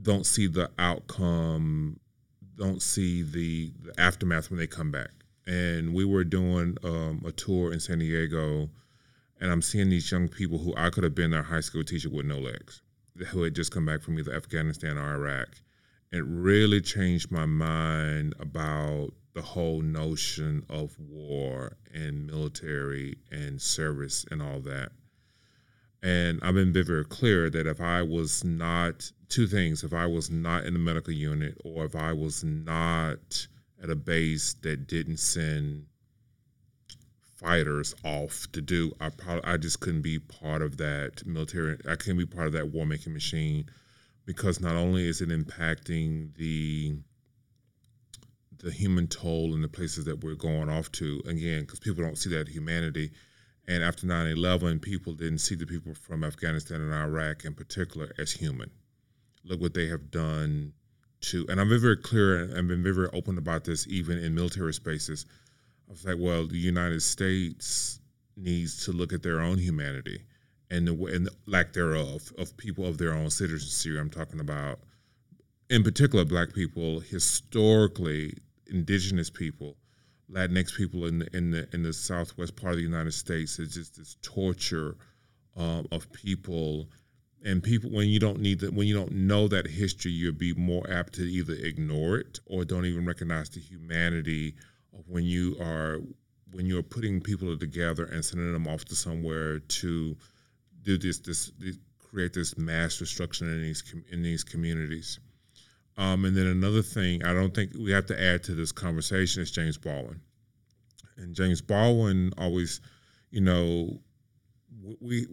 [0.00, 1.98] don't see the outcome,
[2.56, 5.10] don't see the, the aftermath when they come back.
[5.46, 8.68] And we were doing um, a tour in San Diego,
[9.40, 12.10] and I'm seeing these young people who I could have been their high school teacher
[12.10, 12.82] with no legs,
[13.28, 15.48] who had just come back from either Afghanistan or Iraq.
[16.12, 24.24] It really changed my mind about the whole notion of war and military and service
[24.30, 24.90] and all that.
[26.02, 30.30] And I've been very clear that if I was not, two things, if I was
[30.30, 33.46] not in the medical unit or if I was not
[33.82, 35.84] at a base that didn't send
[37.36, 41.96] fighters off to do, I probably, I just couldn't be part of that military, I
[41.96, 43.68] couldn't be part of that war making machine
[44.24, 46.96] because not only is it impacting the
[48.58, 52.18] the human toll in the places that we're going off to again because people don't
[52.18, 53.10] see that humanity.
[53.68, 58.32] And after 9-11 people didn't see the people from afghanistan and iraq in particular as
[58.32, 58.70] human.
[59.44, 60.72] Look what they have done
[61.22, 64.18] to and i've been very clear and i've been very, very open about this even
[64.18, 65.26] in military spaces.
[65.88, 68.00] I was like well the united states
[68.36, 70.22] needs to look at their own humanity
[70.70, 74.00] and the, and the lack thereof of people of their own citizenship.
[74.00, 74.80] I'm talking about
[75.70, 78.34] in particular black people historically
[78.68, 79.76] indigenous people,
[80.30, 83.58] Latinx people in the in the in the southwest part of the United States.
[83.58, 84.96] It's just this torture
[85.56, 86.88] um, of people
[87.44, 90.52] and people when you don't need that when you don't know that history you'll be
[90.54, 94.54] more apt to either ignore it or don't even recognize the humanity
[94.92, 96.00] of when you are
[96.52, 100.16] when you're putting people together and sending them off to somewhere to
[100.82, 105.18] do this, this, this create this mass destruction in these in these communities.
[105.98, 109.42] Um, and then another thing I don't think we have to add to this conversation
[109.42, 110.20] is James Baldwin.
[111.16, 112.80] And James Baldwin always,
[113.30, 113.98] you know,
[115.00, 115.26] we,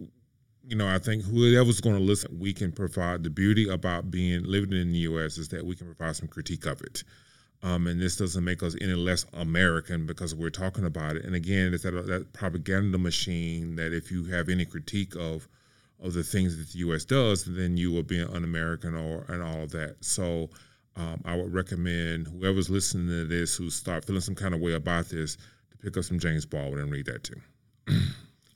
[0.66, 4.44] you know, I think whoever's going to listen, we can provide the beauty about being
[4.44, 5.36] living in the U.S.
[5.36, 7.04] is that we can provide some critique of it.
[7.62, 11.24] Um, and this doesn't make us any less American because we're talking about it.
[11.24, 15.48] And again, it's that, that propaganda machine that if you have any critique of
[16.04, 17.04] of the things that the U.S.
[17.04, 19.96] does, then you will be an un-American or and all of that.
[20.00, 20.50] So
[20.96, 24.74] um, I would recommend whoever's listening to this who start feeling some kind of way
[24.74, 25.36] about this
[25.70, 27.40] to pick up some James Baldwin and read that too.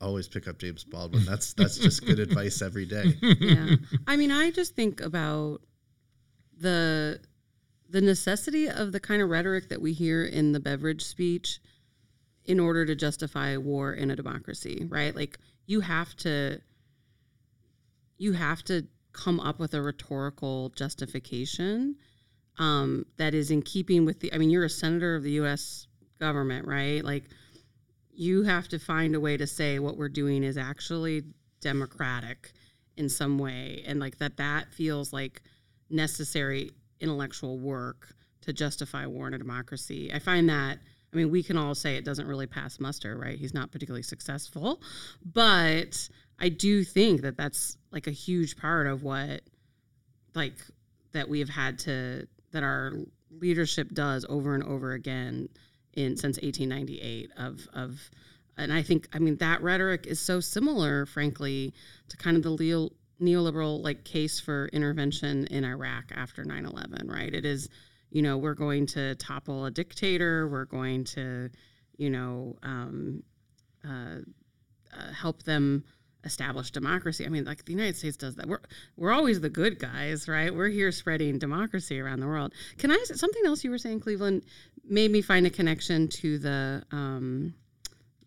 [0.00, 1.24] Always pick up James Baldwin.
[1.24, 3.14] That's that's just good advice every day.
[3.40, 5.62] Yeah, I mean, I just think about
[6.56, 7.18] the
[7.88, 11.61] the necessity of the kind of rhetoric that we hear in the Beveridge speech
[12.44, 15.16] in order to justify war in a democracy, right?
[15.16, 16.61] Like you have to
[18.18, 21.96] you have to come up with a rhetorical justification
[22.59, 24.33] um, that is in keeping with the.
[24.33, 25.87] I mean, you're a senator of the U.S.
[26.20, 27.04] government, right?
[27.04, 27.24] Like,
[28.12, 31.22] you have to find a way to say what we're doing is actually
[31.61, 32.52] democratic
[32.96, 34.37] in some way, and like that.
[34.37, 35.42] That feels like
[35.88, 40.12] necessary intellectual work to justify war in a democracy.
[40.12, 40.78] I find that.
[41.11, 43.38] I mean, we can all say it doesn't really pass muster, right?
[43.38, 44.83] He's not particularly successful,
[45.24, 49.42] but I do think that that's like a huge part of what
[50.35, 50.55] like
[51.12, 52.92] that we have had to that our
[53.31, 55.48] leadership does over and over again
[55.94, 58.11] in since 1898 of of
[58.57, 61.74] and I think I mean that rhetoric is so similar frankly
[62.09, 67.35] to kind of the leo, neoliberal like case for intervention in Iraq after 9/11 right?
[67.35, 67.68] It is
[68.11, 71.51] you know we're going to topple a dictator we're going to
[71.96, 73.22] you know um,
[73.85, 74.20] uh,
[74.96, 75.85] uh, help them
[76.29, 77.27] establish democracy.
[77.27, 78.47] I mean, like the United States does that.
[78.47, 78.61] We're
[78.97, 80.55] we're always the good guys, right?
[80.55, 82.53] We're here spreading democracy around the world.
[82.79, 84.45] Can I something else you were saying, Cleveland,
[84.88, 87.55] made me find a connection to the um,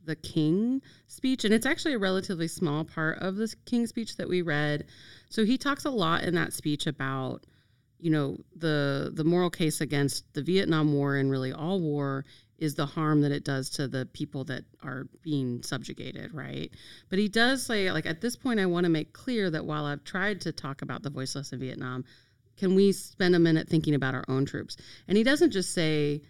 [0.06, 4.28] the King speech, and it's actually a relatively small part of the King speech that
[4.28, 4.86] we read.
[5.30, 7.46] So he talks a lot in that speech about
[8.00, 12.26] you know the the moral case against the Vietnam War and really all war
[12.62, 16.71] is the harm that it does to the people that are being subjugated, right?
[17.10, 19.86] But he does say, like, at this point, I want to make clear that while
[19.86, 22.06] I've tried to talk about the voiceless in Vietnam,
[22.58, 24.78] can we spend a minute thinking about our own troops?
[25.08, 26.21] And he doesn't just say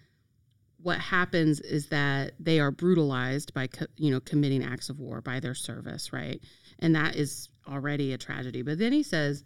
[0.81, 3.67] what happens is that they are brutalized by,
[3.97, 6.41] you know, committing acts of war by their service, right?
[6.79, 8.61] And that is already a tragedy.
[8.61, 9.43] But then he says,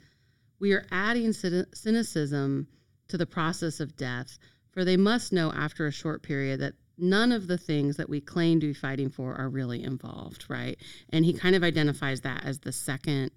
[0.59, 2.67] we are adding cynicism
[3.07, 4.37] to the process of death
[4.75, 8.21] for they must know after a short period that none of the things that we
[8.21, 10.77] claim to be fighting for are really involved, right?
[11.09, 13.31] And he kind of identifies that as the second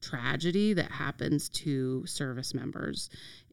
[0.00, 3.10] tragedy that happens to service members,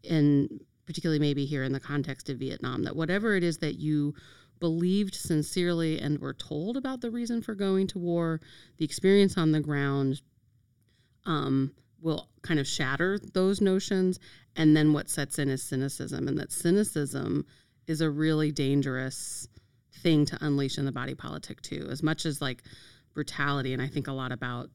[0.09, 0.49] and
[0.85, 4.13] particularly maybe here in the context of Vietnam, that whatever it is that you
[4.59, 8.39] believed sincerely and were told about the reason for going to war,
[8.77, 10.21] the experience on the ground
[11.25, 14.19] um, will kind of shatter those notions.
[14.55, 16.27] And then what sets in is cynicism.
[16.27, 17.45] And that cynicism
[17.87, 19.47] is a really dangerous
[20.01, 21.87] thing to unleash in the body politic too.
[21.89, 22.63] As much as like
[23.15, 24.69] brutality and i think a lot about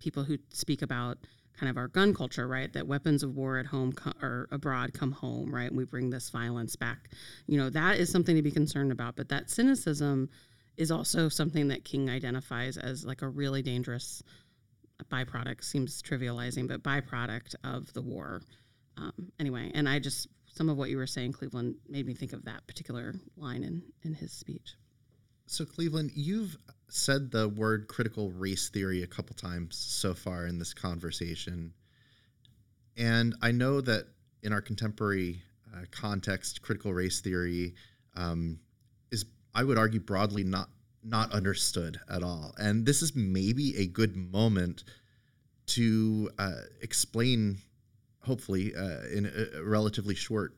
[0.00, 1.16] people who speak about
[1.58, 4.92] kind of our gun culture right that weapons of war at home co- or abroad
[4.92, 7.08] come home right and we bring this violence back.
[7.46, 9.16] You know that is something to be concerned about.
[9.16, 10.28] But that cynicism
[10.76, 14.22] is also something that king identifies as like a really dangerous
[15.04, 18.40] byproduct seems trivializing but byproduct of the war
[18.96, 22.32] um, anyway, and I just some of what you were saying, Cleveland, made me think
[22.32, 24.74] of that particular line in in his speech.
[25.46, 26.56] So, Cleveland, you've
[26.88, 31.72] said the word critical race theory a couple times so far in this conversation.
[32.96, 34.06] And I know that
[34.42, 35.42] in our contemporary
[35.74, 37.74] uh, context, critical race theory
[38.14, 38.58] um,
[39.10, 40.68] is, I would argue, broadly not
[41.06, 42.54] not understood at all.
[42.58, 44.84] And this is maybe a good moment
[45.66, 47.58] to uh, explain
[48.20, 50.56] hopefully uh, in a, relatively short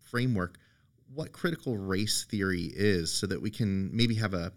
[0.00, 0.58] framework
[1.12, 4.52] what critical race theory is so that we can maybe have a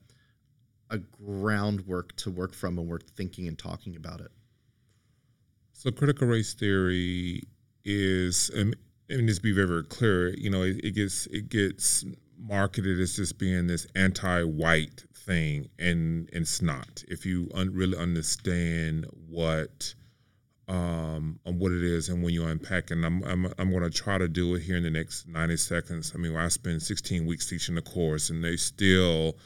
[0.90, 4.32] a groundwork to work from when we're thinking and talking about it.
[5.74, 7.44] So critical race theory
[7.86, 8.76] is, and,
[9.10, 12.06] and just be very, very clear, you know, it, it, gets it gets
[12.40, 17.04] marketed as just being this anti-white thing, and, it's not.
[17.08, 19.94] If you un- really understand what
[20.68, 22.92] um, on what it is and when you unpack.
[22.92, 25.56] And I'm, I'm, I'm going to try to do it here in the next 90
[25.56, 26.12] seconds.
[26.14, 29.38] I mean, I spent 16 weeks teaching the course, and they still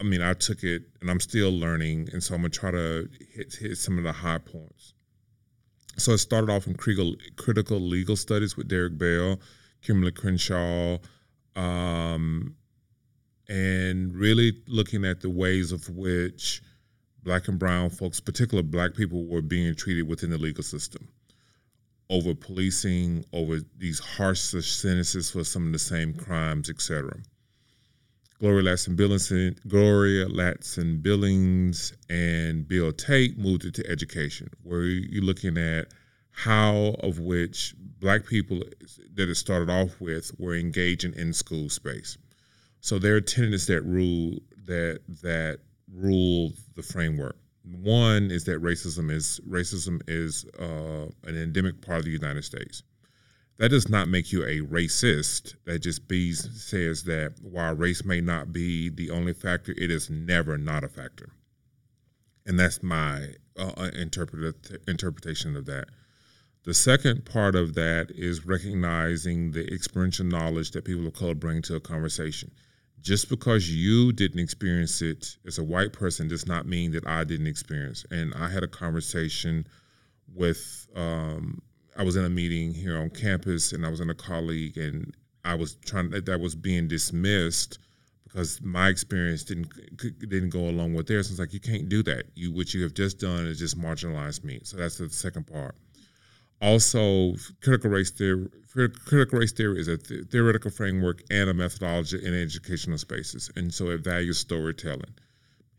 [0.00, 3.08] I mean, I took it and I'm still learning, and so I'm gonna try to
[3.32, 4.94] hit hit some of the high points.
[5.96, 9.40] So it started off in critical, critical legal studies with Derek Bell,
[9.82, 10.98] Kimberlé Crenshaw,
[11.56, 12.54] um,
[13.48, 16.62] and really looking at the ways of which
[17.22, 21.08] black and brown folks, particularly black people, were being treated within the legal system
[22.10, 27.12] over policing, over these harsh sentences for some of the same crimes, etc.
[28.38, 35.88] Gloria Ladson-Billings, Gloria Ladson-Billings, and Bill Tate moved into education, where you're looking at
[36.30, 38.62] how of which black people
[39.14, 42.16] that it started off with were engaging in school space.
[42.80, 45.60] So there are tenets that rule that that
[45.92, 47.36] rule the framework.
[47.64, 52.82] One is that racism is racism is uh, an endemic part of the United States.
[53.58, 55.56] That does not make you a racist.
[55.64, 60.08] That just be, says that while race may not be the only factor, it is
[60.08, 61.30] never not a factor.
[62.46, 63.90] And that's my uh, uh
[64.86, 65.88] interpretation of that.
[66.64, 71.60] The second part of that is recognizing the experiential knowledge that people of color bring
[71.62, 72.52] to a conversation
[73.00, 77.24] just because you didn't experience it as a white person does not mean that I
[77.24, 78.04] didn't experience.
[78.10, 79.66] And I had a conversation
[80.34, 81.62] with, um,
[81.96, 85.14] I was in a meeting here on campus, and I was in a colleague, and
[85.44, 87.78] I was trying that was being dismissed
[88.24, 89.68] because my experience didn't
[90.20, 91.30] didn't go along with theirs.
[91.30, 92.26] It's like you can't do that.
[92.34, 94.60] You what you have just done is just marginalized me.
[94.62, 95.74] So that's the second part.
[96.60, 98.48] Also, critical race theory,
[99.06, 103.72] critical race theory is a th- theoretical framework and a methodology in educational spaces, and
[103.72, 105.14] so it values storytelling.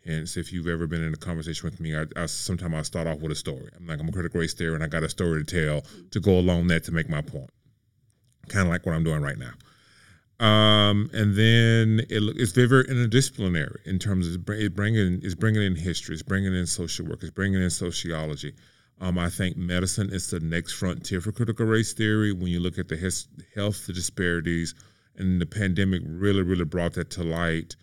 [0.06, 3.08] Hence, if you've ever been in a conversation with me, I, I sometimes I start
[3.08, 3.70] off with a story.
[3.76, 6.20] I'm like, I'm a critical race theory, and I got a story to tell to
[6.22, 7.50] go along that to make my point.
[8.48, 9.54] Kind of like what I'm doing right now.
[10.40, 15.76] Um, and then it, it's very, very interdisciplinary in terms of bringing it's bringing in
[15.76, 18.54] history, it's bringing in social work, it's bringing in sociology.
[19.02, 22.34] Um, I think medicine is the next frontier for critical race theory.
[22.34, 24.76] When you look at the his, health disparities,
[25.16, 27.76] and the pandemic really, really brought that to light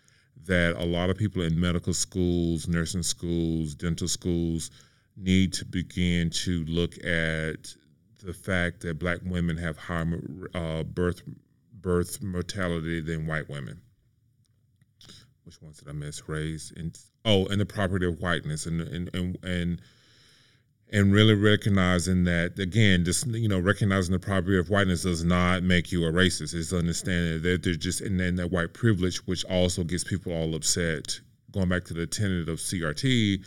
[0.47, 4.71] that a lot of people in medical schools, nursing schools, dental schools
[5.17, 7.75] need to begin to look at
[8.23, 10.21] the fact that black women have higher
[10.55, 11.23] uh, birth
[11.81, 13.81] birth mortality than white women.
[15.45, 16.29] Which ones did I miss?
[16.29, 19.81] Race and oh, and the property of whiteness and and and, and
[20.93, 25.62] and really recognizing that again, just you know, recognizing the property of whiteness does not
[25.62, 26.55] make you a racist.
[26.55, 30.55] It's understanding that they're just and then that white privilege, which also gets people all
[30.55, 31.20] upset.
[31.51, 33.43] Going back to the tenet of CRT,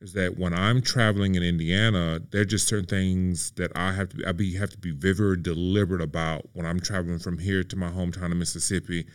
[0.00, 4.10] is that when I'm traveling in Indiana, there are just certain things that I have
[4.10, 7.76] to I be have to be very deliberate about when I'm traveling from here to
[7.76, 9.06] my hometown of Mississippi,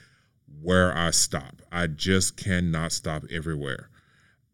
[0.62, 1.62] where I stop.
[1.72, 3.90] I just cannot stop everywhere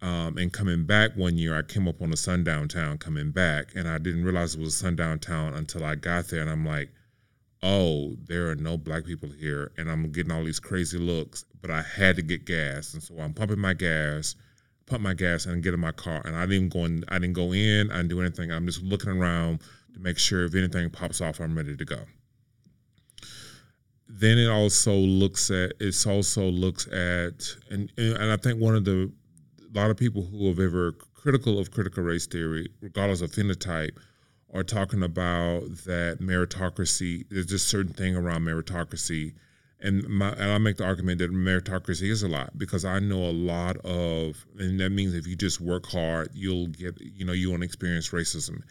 [0.06, 3.74] um, and coming back one year, I came up on a sundown town coming back,
[3.76, 6.42] and I didn't realize it was a sundown town until I got there.
[6.42, 6.92] And I'm like,
[7.64, 9.72] oh, there are no black people here.
[9.78, 12.94] And I'm getting all these crazy looks, but I had to get gas.
[12.94, 14.36] And so I'm pumping my gas,
[14.86, 16.22] pump my gas, and get in my car.
[16.24, 18.52] And I didn't go in, I didn't go in, I didn't do anything.
[18.52, 19.62] I'm just looking around
[19.96, 22.02] to make sure if anything pops off, I'm ready to go.
[24.08, 28.86] Then it also looks at, it also looks at, and, and I think one of
[28.86, 29.12] the
[29.76, 33.98] a lot of people who have ever critical of critical race theory, regardless of phenotype,
[34.54, 37.26] are talking about that meritocracy.
[37.30, 39.34] There's just certain thing around meritocracy,
[39.82, 43.24] and my, and I make the argument that meritocracy is a lot because I know
[43.26, 47.34] a lot of, and that means if you just work hard, you'll get, you know,
[47.34, 48.62] you won't experience racism.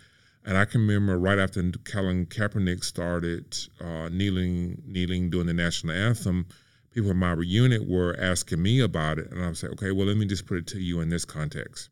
[0.47, 5.95] And I can remember right after Colin Kaepernick started uh, kneeling, kneeling during the national
[5.95, 6.47] anthem
[6.95, 10.07] people in my unit were asking me about it, and I was like, okay, well,
[10.07, 11.91] let me just put it to you in this context.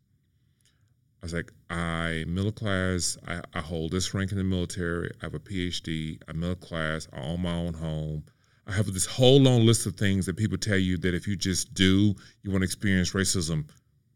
[1.22, 3.16] I was like, I middle class.
[3.26, 5.10] I, I hold this rank in the military.
[5.20, 6.20] I have a PhD.
[6.28, 7.08] I'm middle class.
[7.12, 8.24] I own my own home.
[8.66, 11.36] I have this whole long list of things that people tell you that if you
[11.36, 13.66] just do, you won't experience racism.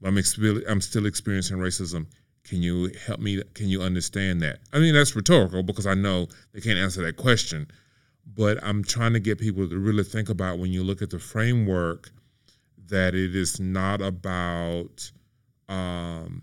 [0.04, 0.16] I'm,
[0.68, 2.06] I'm still experiencing racism.
[2.44, 3.42] Can you help me?
[3.54, 4.60] Can you understand that?
[4.72, 7.68] I mean, that's rhetorical because I know they can't answer that question
[8.34, 11.18] but I'm trying to get people to really think about when you look at the
[11.18, 12.10] framework
[12.88, 15.10] that it is not about
[15.68, 16.42] um,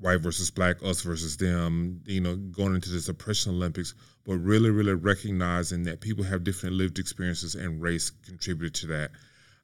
[0.00, 4.70] white versus black, us versus them, you know, going into this oppression Olympics, but really,
[4.70, 9.10] really recognizing that people have different lived experiences and race contributed to that.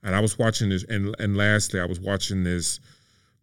[0.03, 2.79] And I was watching this, and and lastly, I was watching this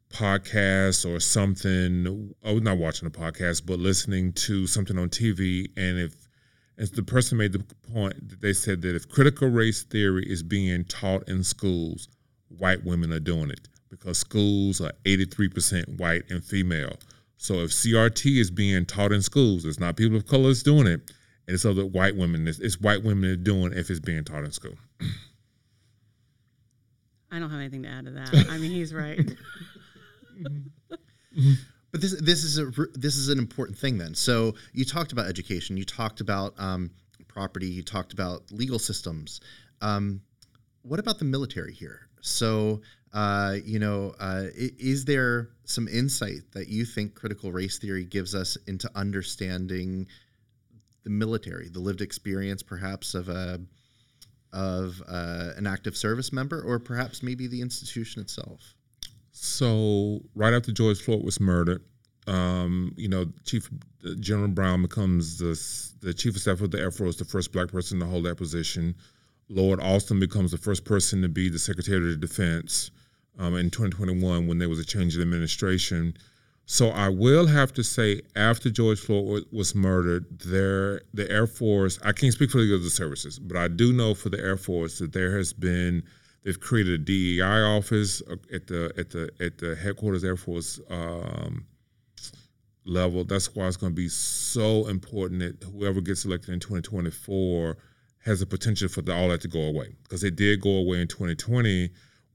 [0.09, 2.33] podcast or something.
[2.45, 6.13] I was not watching a podcast, but listening to something on TV, and if
[6.81, 7.63] as the person made the
[7.93, 12.09] point that they said that if critical race theory is being taught in schools,
[12.57, 16.95] white women are doing it because schools are 83% white and female.
[17.37, 20.87] So if CRT is being taught in schools, it's not people of color that's doing
[20.87, 21.11] it,
[21.47, 22.47] and it's other white women.
[22.47, 24.75] It's, it's white women that are doing it if it's being taught in school.
[27.31, 28.47] I don't have anything to add to that.
[28.49, 29.19] I mean, he's right.
[29.19, 30.95] Mm-hmm.
[31.31, 31.53] Mm-hmm.
[31.91, 34.15] But this this is a this is an important thing then.
[34.15, 36.91] So you talked about education, you talked about um,
[37.27, 39.41] property, you talked about legal systems.
[39.81, 40.21] Um,
[40.83, 42.07] what about the military here?
[42.21, 42.81] So
[43.13, 48.33] uh, you know, uh, is there some insight that you think critical race theory gives
[48.33, 50.07] us into understanding
[51.03, 53.59] the military, the lived experience, perhaps of a
[54.53, 58.75] of uh, an active service member, or perhaps maybe the institution itself?
[59.31, 61.83] So right after George Floyd was murdered,
[62.27, 63.69] um, you know, Chief
[64.19, 65.59] General Brown becomes the
[66.05, 68.35] the chief of staff of the Air Force, the first black person to hold that
[68.35, 68.95] position.
[69.49, 72.91] Lloyd Austin becomes the first person to be the Secretary of Defense
[73.37, 76.15] um, in 2021 when there was a change in administration.
[76.65, 81.99] So I will have to say, after George Floyd was murdered, there the Air Force.
[82.03, 84.99] I can't speak for the other services, but I do know for the Air Force
[84.99, 86.03] that there has been
[86.43, 90.79] they've created a DEI office uh, at the at the at the headquarters Air Force
[90.89, 91.65] um,
[92.85, 93.23] level.
[93.23, 97.77] That's why it's going to be so important that whoever gets elected in 2024
[98.23, 101.01] has the potential for the, all that to go away because it did go away
[101.01, 101.89] in 2020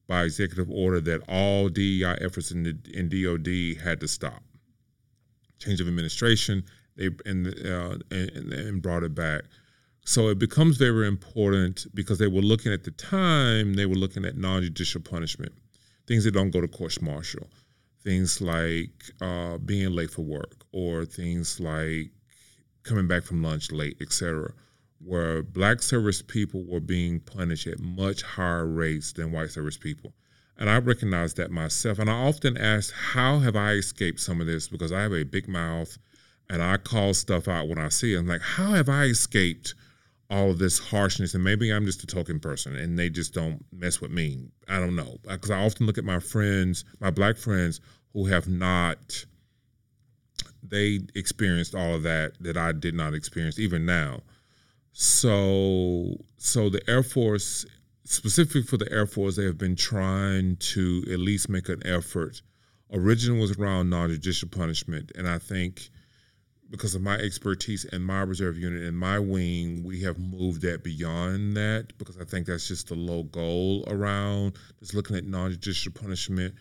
[0.09, 4.43] by executive order that all DEI efforts in, the, in DOD had to stop.
[5.59, 6.63] Change of administration,
[6.97, 9.43] they and, uh, and, and brought it back.
[10.07, 14.25] So it becomes very important because they were looking at the time, they were looking
[14.25, 15.53] at non-judicial punishment,
[16.07, 17.47] things that don't go to court martial,
[18.03, 22.11] things like uh, being late for work, or things like
[22.85, 24.53] coming back from lunch late, etc
[25.05, 30.13] where black service people were being punished at much higher rates than white service people.
[30.59, 31.99] And I recognize that myself.
[31.99, 34.69] And I often ask, how have I escaped some of this?
[34.69, 35.99] Because I have a big mouth
[36.49, 38.19] and I call stuff out when I see it.
[38.19, 39.75] I'm like, how have I escaped
[40.31, 41.35] all of this harshness?
[41.35, 44.49] And maybe I'm just a token person and they just don't mess with me.
[44.69, 45.19] I don't know.
[45.29, 47.81] Because I often look at my friends, my black friends
[48.13, 49.25] who have not,
[50.63, 54.21] they experienced all of that that I did not experience even now.
[54.93, 57.67] So, so the Air Force,
[58.05, 62.41] specifically for the Air Force, they have been trying to at least make an effort.
[62.93, 65.91] Original was around non-judicial punishment, and I think
[66.71, 70.83] because of my expertise in my reserve unit and my wing, we have moved that
[70.83, 75.93] beyond that because I think that's just a low goal around just looking at non-judicial
[75.93, 76.55] punishment.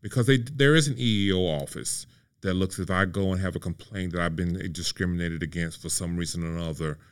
[0.00, 2.06] Because they, there is an EEO office
[2.40, 5.88] that looks if I go and have a complaint that I've been discriminated against for
[5.88, 6.98] some reason or another–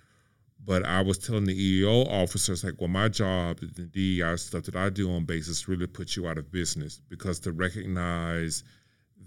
[0.64, 4.76] but I was telling the EEO officers, like, well, my job, the DEI stuff that
[4.76, 8.62] I do on basis really puts you out of business because to recognize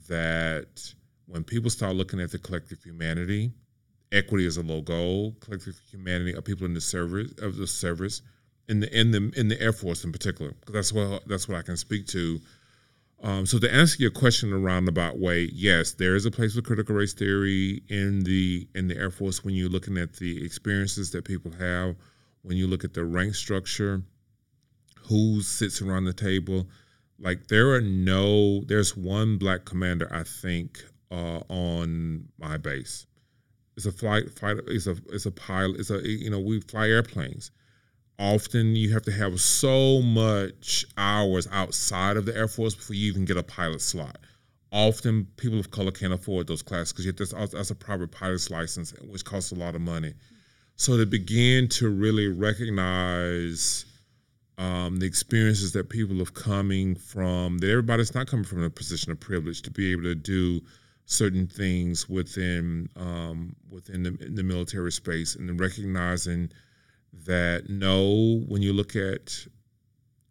[0.07, 0.93] that
[1.27, 3.51] when people start looking at the collective humanity,
[4.11, 8.21] equity is a low goal, collective humanity of people in the service of the service,
[8.69, 11.57] in the in the in the Air Force in particular, because that's what that's what
[11.57, 12.39] I can speak to
[13.23, 16.55] um, so to answer your question in a roundabout way, yes, there is a place
[16.55, 20.43] for critical race theory in the in the Air Force when you're looking at the
[20.43, 21.95] experiences that people have,
[22.41, 24.03] when you look at the rank structure,
[25.07, 26.67] who sits around the table.
[27.17, 30.83] Like there are no, there's one black commander I think
[31.13, 33.05] uh, on my base.
[33.77, 34.63] It's a flight fighter.
[34.67, 35.79] It's a it's a pilot.
[35.79, 37.51] It's a you know we fly airplanes
[38.19, 43.07] often you have to have so much hours outside of the Air Force before you
[43.07, 44.17] even get a pilot slot.
[44.71, 49.23] Often people of color can't afford those classes because that's a private pilot's license, which
[49.23, 50.13] costs a lot of money.
[50.75, 53.85] So to begin to really recognize
[54.57, 59.11] um, the experiences that people have coming from, that everybody's not coming from a position
[59.11, 60.61] of privilege to be able to do
[61.05, 66.49] certain things within um, within the, the military space, and then recognizing
[67.25, 69.45] that no, when you look at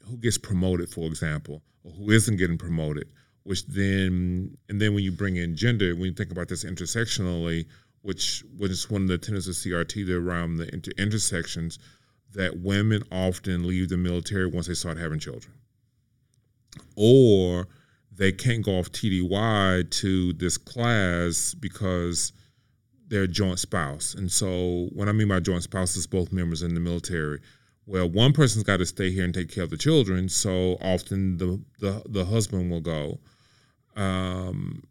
[0.09, 3.09] who gets promoted, for example, or who isn't getting promoted,
[3.45, 7.67] which then, and then when you bring in gender, when you think about this intersectionally,
[8.03, 11.79] which was one of the tenets of CRT there around the inter- intersections,
[12.33, 15.55] that women often leave the military once they start having children.
[16.97, 17.69] Or
[18.23, 22.33] they can't go off TDY to this class because
[23.09, 24.15] their joint spouse.
[24.15, 27.41] And so, when I mean by joint spouse, is both members in the military.
[27.85, 31.37] Well, one person's got to stay here and take care of the children, so often
[31.39, 33.19] the the, the husband will go.
[33.97, 34.85] Um,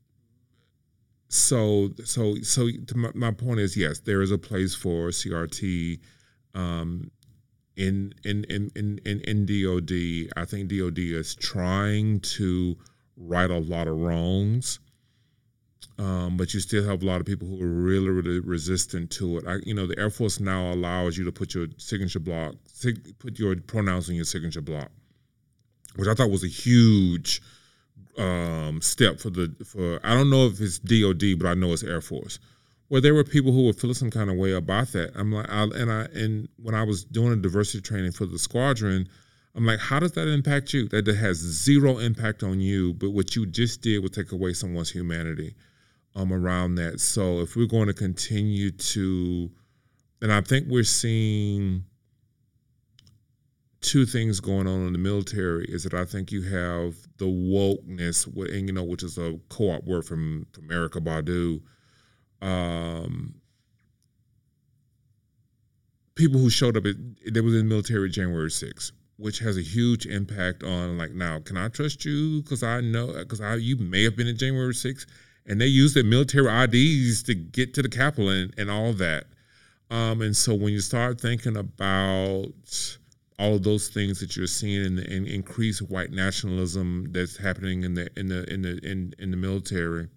[1.30, 6.02] so so so my, my, point is yes, there is a place for CRT.
[6.54, 7.10] Um,
[7.78, 12.76] in in in in in, in DoD, I think DoD is trying to
[13.18, 14.80] right a lot of wrongs.
[15.98, 19.38] Um, but you still have a lot of people who are really, really resistant to
[19.38, 19.48] it.
[19.48, 23.20] I, you know, the Air Force now allows you to put your signature block, sig-
[23.20, 24.90] put your pronouns in your signature block,
[25.96, 27.42] which I thought was a huge
[28.18, 30.00] um, step for the for.
[30.04, 32.40] I don't know if it's DoD, but I know it's Air Force
[32.92, 35.14] where there were people who were feeling some kind of way about that.
[35.16, 38.38] I'm like, I, and I and when I was doing a diversity training for the
[38.38, 39.08] squadron,
[39.56, 40.88] I'm like, how does that impact you?
[40.90, 44.90] That has zero impact on you, but what you just did would take away someone's
[44.90, 45.56] humanity
[46.16, 47.00] um, around that.
[47.02, 49.52] So if we're going to continue to,
[50.22, 51.84] and I think we're seeing
[53.82, 58.26] two things going on in the military is that I think you have the wokeness,
[58.28, 61.62] and you know, which is a co-op word from from Erykah Badu
[62.42, 63.36] um,
[66.16, 66.96] people who showed up, at,
[67.32, 71.40] they was in the military January 6th, which has a huge impact on like, now,
[71.40, 72.42] can I trust you?
[72.42, 75.06] Because I know, because I you may have been in January 6th,
[75.46, 79.26] and they used their military IDs to get to the Capitol and, and all that.
[79.90, 82.54] Um, and so when you start thinking about
[83.38, 87.84] all of those things that you're seeing in the in increased white nationalism that's happening
[87.84, 90.08] in the in the in the in, in the military,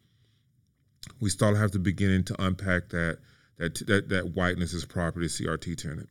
[1.20, 3.18] we still have to begin to unpack that
[3.56, 6.08] that that that whiteness is property CRT tenant.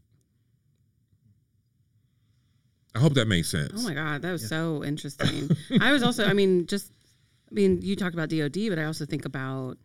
[2.96, 3.74] I hope that makes sense.
[3.76, 4.50] Oh my god, that was yeah.
[4.50, 5.50] so interesting.
[5.82, 6.92] I was also, I mean, just,
[7.52, 9.78] I mean, you talked about DoD, but I also think about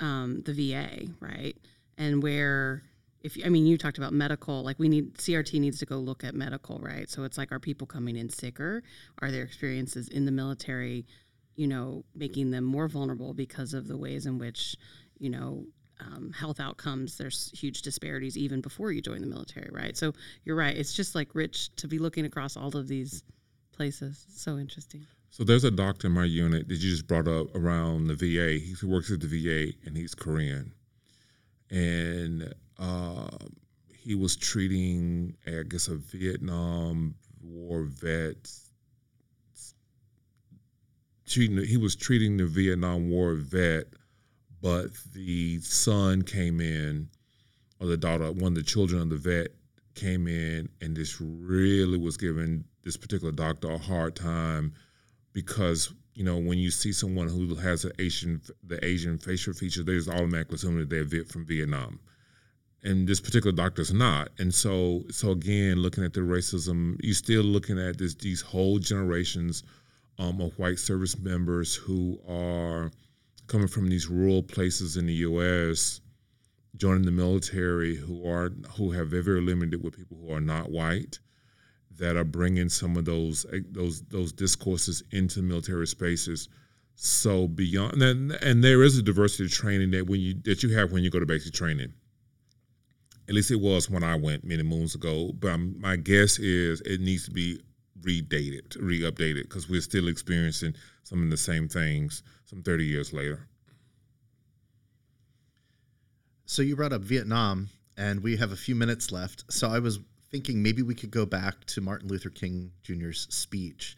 [0.00, 1.56] um, the VA, right?
[1.96, 2.82] And where,
[3.22, 6.24] if I mean, you talked about medical, like we need CRT needs to go look
[6.24, 7.08] at medical, right?
[7.08, 8.82] So it's like, are people coming in sicker?
[9.20, 11.06] Are their experiences in the military?
[11.58, 14.76] you know, making them more vulnerable because of the ways in which,
[15.18, 15.66] you know,
[16.00, 19.96] um, health outcomes, there's huge disparities even before you join the military, right?
[19.96, 20.12] So
[20.44, 20.76] you're right.
[20.76, 23.22] It's just like rich to be looking across all of these
[23.72, 24.24] places.
[24.34, 25.06] so interesting.
[25.30, 28.58] So there's a doctor in my unit that you just brought up around the VA.
[28.58, 30.72] He works at the VA and he's Korean.
[31.70, 33.28] And uh,
[33.92, 38.50] he was treating, I guess, a Vietnam War vet
[41.28, 43.86] treating he was treating the Vietnam War vet,
[44.60, 47.08] but the son came in,
[47.80, 49.48] or the daughter, one of the children of the vet
[49.94, 54.72] came in, and this really was giving this particular doctor a hard time
[55.32, 59.84] because you know when you see someone who has an Asian the Asian facial features,
[59.84, 62.00] there's automatically assuming that they're from Vietnam.
[62.84, 67.42] And this particular doctor's not, and so so again, looking at the racism, you're still
[67.42, 69.64] looking at this these whole generations
[70.18, 72.90] um, of white service members who are
[73.48, 76.00] coming from these rural places in the U.S.
[76.76, 81.18] joining the military who are who have very, limited with people who are not white
[81.96, 86.48] that are bringing some of those eh, those those discourses into military spaces.
[86.94, 90.92] So beyond and, and there is a diversity training that when you that you have
[90.92, 91.92] when you go to basic training.
[93.28, 95.32] At least it was when I went many moons ago.
[95.38, 97.60] But I'm, my guess is it needs to be
[98.00, 103.46] redated, re-updated, because we're still experiencing some of the same things some 30 years later.
[106.46, 107.68] So you brought up Vietnam,
[107.98, 109.44] and we have a few minutes left.
[109.52, 109.98] So I was
[110.30, 113.96] thinking maybe we could go back to Martin Luther King Jr.'s speech.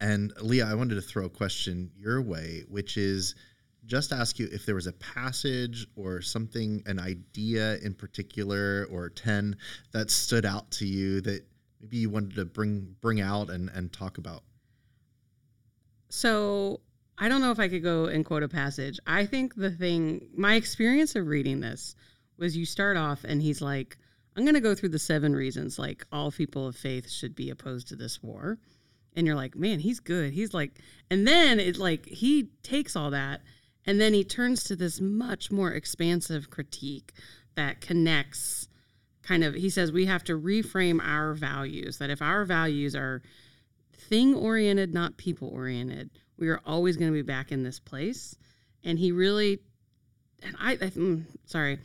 [0.00, 3.36] And Leah, I wanted to throw a question your way, which is
[3.86, 9.10] just ask you if there was a passage or something, an idea in particular, or
[9.10, 9.56] 10
[9.92, 11.44] that stood out to you that
[11.80, 14.42] maybe you wanted to bring bring out and and talk about?
[16.10, 16.80] So
[17.18, 18.98] I don't know if I could go and quote a passage.
[19.06, 21.94] I think the thing, my experience of reading this
[22.38, 23.96] was you start off and he's like,
[24.36, 27.50] I'm going to go through the seven reasons like all people of faith should be
[27.50, 28.58] opposed to this war.
[29.14, 30.32] And you're like, man, he's good.
[30.32, 33.42] He's like, and then it's like he takes all that
[33.86, 37.12] and then he turns to this much more expansive critique
[37.54, 38.68] that connects
[39.22, 43.22] kind of he says we have to reframe our values that if our values are
[43.92, 46.10] thing oriented not people oriented
[46.42, 48.36] we are always going to be back in this place
[48.84, 49.60] and he really
[50.42, 51.78] and i, I mm, sorry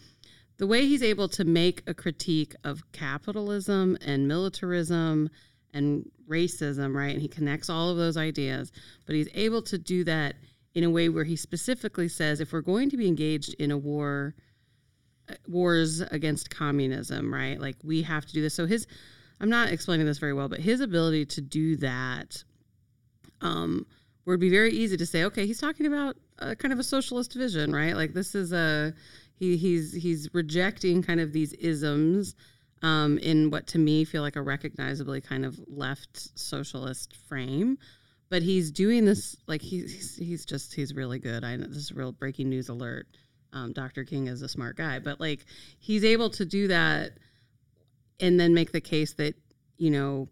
[0.57, 5.29] the way he's able to make a critique of capitalism and militarism
[5.73, 8.71] and racism right and he connects all of those ideas
[9.05, 10.35] but he's able to do that
[10.73, 13.77] in a way where he specifically says if we're going to be engaged in a
[13.77, 14.35] war
[15.47, 17.59] wars against communism, right?
[17.59, 18.53] Like we have to do this.
[18.53, 18.87] So his,
[19.39, 22.43] I'm not explaining this very well, but his ability to do that,
[23.41, 23.85] um,
[24.31, 27.33] would be very easy to say, okay, he's talking about a, kind of a socialist
[27.33, 27.95] vision, right?
[27.95, 28.93] Like this is a
[29.35, 32.35] he he's he's rejecting kind of these isms
[32.81, 37.77] um, in what to me feel like a recognizably kind of left socialist frame.
[38.29, 41.43] But he's doing this like he's he's just he's really good.
[41.43, 43.07] I know this is real breaking news alert.
[43.53, 44.03] Um, Dr.
[44.03, 45.45] King is a smart guy, but like
[45.79, 47.11] he's able to do that
[48.19, 49.35] and then make the case that
[49.77, 50.27] you know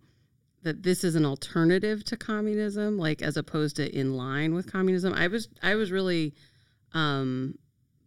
[0.66, 5.13] that this is an alternative to communism, like as opposed to in line with communism.
[5.13, 6.34] I was I was really
[6.93, 7.53] um,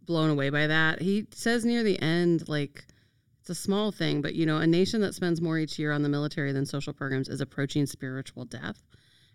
[0.05, 1.01] blown away by that.
[1.01, 2.85] He says near the end, like
[3.41, 6.03] it's a small thing, but you know, a nation that spends more each year on
[6.03, 8.83] the military than social programs is approaching spiritual death.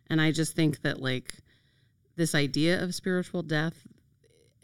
[0.10, 1.34] And I just think that like
[2.18, 3.88] this idea of spiritual death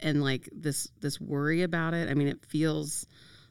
[0.00, 2.10] and like this this worry about it.
[2.10, 3.06] I mean, it feels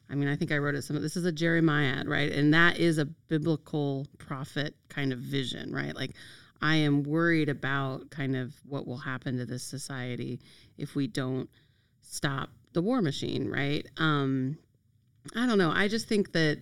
[0.09, 2.31] I mean, I think I wrote it some this is a Jeremiah, right?
[2.31, 5.95] And that is a biblical prophet kind of vision, right?
[5.95, 6.15] Like
[6.61, 10.39] I am worried about kind of what will happen to this society
[10.77, 11.49] if we don't
[12.01, 13.85] stop the war machine, right?
[13.97, 14.57] Um
[15.35, 15.71] I don't know.
[15.71, 16.59] I just think that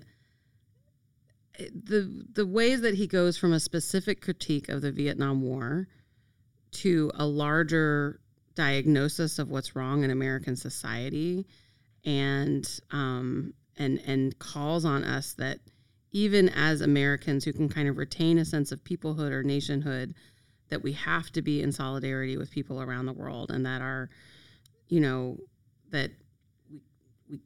[1.57, 5.87] the the ways that he goes from a specific critique of the Vietnam War
[6.71, 8.19] to a larger
[8.55, 11.45] diagnosis of what's wrong in American society
[12.07, 15.59] and um, and and calls on us that
[16.11, 20.15] even as Americans who can kind of retain a sense of peoplehood or nationhood,
[20.69, 24.09] that we have to be in solidarity with people around the world, and that our,
[24.87, 25.37] you know,
[25.91, 26.11] that
[26.71, 26.79] we,
[27.29, 27.39] we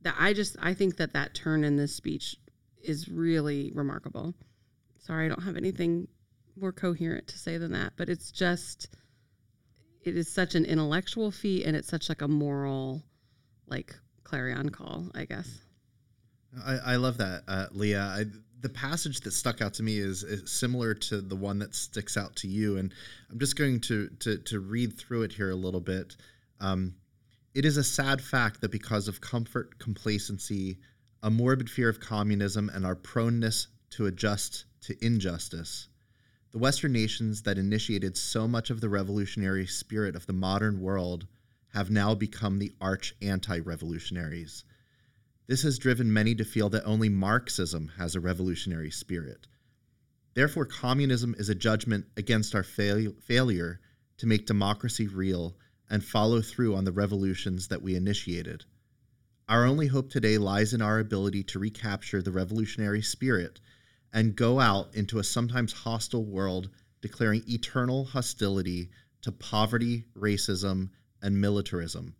[0.00, 2.36] that I just I think that that turn in this speech
[2.82, 4.34] is really remarkable.
[4.98, 6.08] Sorry, I don't have anything
[6.58, 8.88] more coherent to say than that, but it's just
[10.02, 13.02] it is such an intellectual feat and it's such like a moral
[13.68, 13.94] like
[14.26, 15.60] clarion call, I guess.
[16.64, 18.00] I, I love that, uh, Leah.
[18.02, 18.24] I,
[18.60, 22.16] the passage that stuck out to me is, is, similar to the one that sticks
[22.16, 22.92] out to you, and
[23.30, 26.16] I'm just going to to, to read through it here a little bit.
[26.60, 26.96] Um,
[27.54, 30.78] it is a sad fact that because of comfort, complacency,
[31.22, 35.88] a morbid fear of communism, and our proneness to adjust to injustice,
[36.50, 41.28] the Western nations that initiated so much of the revolutionary spirit of the modern world
[41.76, 44.64] have now become the arch anti revolutionaries.
[45.46, 49.46] This has driven many to feel that only Marxism has a revolutionary spirit.
[50.32, 53.78] Therefore, communism is a judgment against our fail- failure
[54.16, 55.58] to make democracy real
[55.90, 58.64] and follow through on the revolutions that we initiated.
[59.46, 63.60] Our only hope today lies in our ability to recapture the revolutionary spirit
[64.14, 66.70] and go out into a sometimes hostile world
[67.02, 68.88] declaring eternal hostility
[69.20, 70.88] to poverty, racism,
[71.22, 72.14] and militarism.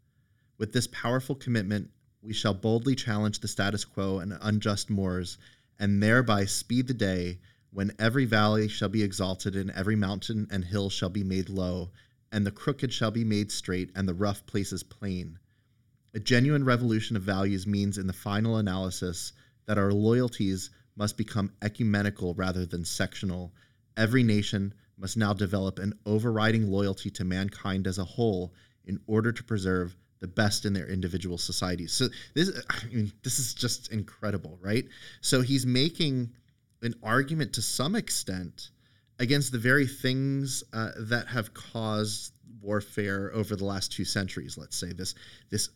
[0.58, 1.90] With this powerful commitment,
[2.22, 5.38] we shall boldly challenge the status quo and unjust mores,
[5.78, 7.38] and thereby speed the day
[7.70, 11.90] when every valley shall be exalted, and every mountain and hill shall be made low,
[12.32, 15.38] and the crooked shall be made straight, and the rough places plain.
[16.14, 19.32] A genuine revolution of values means, in the final analysis,
[19.66, 23.52] that our loyalties must become ecumenical rather than sectional.
[23.96, 28.54] Every nation must now develop an overriding loyalty to mankind as a whole
[28.86, 31.92] in order to preserve the best in their individual societies.
[31.92, 34.84] So this, I mean, this is just incredible, right?
[35.20, 36.32] So he's making
[36.82, 38.70] an argument to some extent
[39.18, 44.58] against the very things uh, that have caused warfare over the last two centuries.
[44.58, 45.14] Let's say this
[45.50, 45.70] this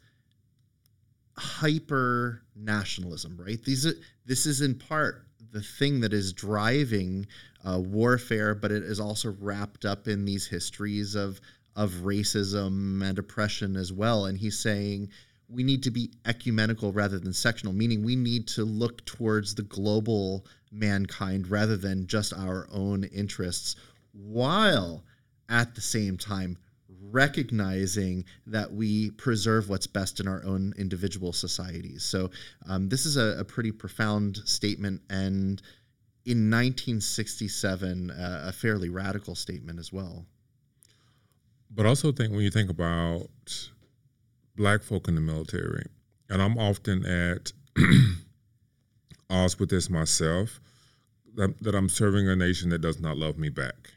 [1.36, 3.62] hyper nationalism, right?
[3.64, 3.94] These are,
[4.26, 7.26] this is in part the thing that is driving
[7.64, 11.40] uh, warfare, but it is also wrapped up in these histories of
[11.76, 14.26] of racism and oppression as well.
[14.26, 15.10] And he's saying
[15.48, 19.62] we need to be ecumenical rather than sectional, meaning we need to look towards the
[19.62, 23.76] global mankind rather than just our own interests,
[24.12, 25.02] while
[25.48, 26.56] at the same time
[27.10, 32.04] recognizing that we preserve what's best in our own individual societies.
[32.04, 32.30] So,
[32.68, 35.60] um, this is a, a, pretty profound statement, and
[36.26, 40.26] in 1967, uh, a fairly radical statement as well.
[41.70, 43.28] But also think when you think about
[44.56, 45.86] black folk in the military,
[46.28, 47.52] and I'm often at
[49.30, 50.60] odds with this myself,
[51.36, 53.90] that, that I'm serving a nation that does not love me back,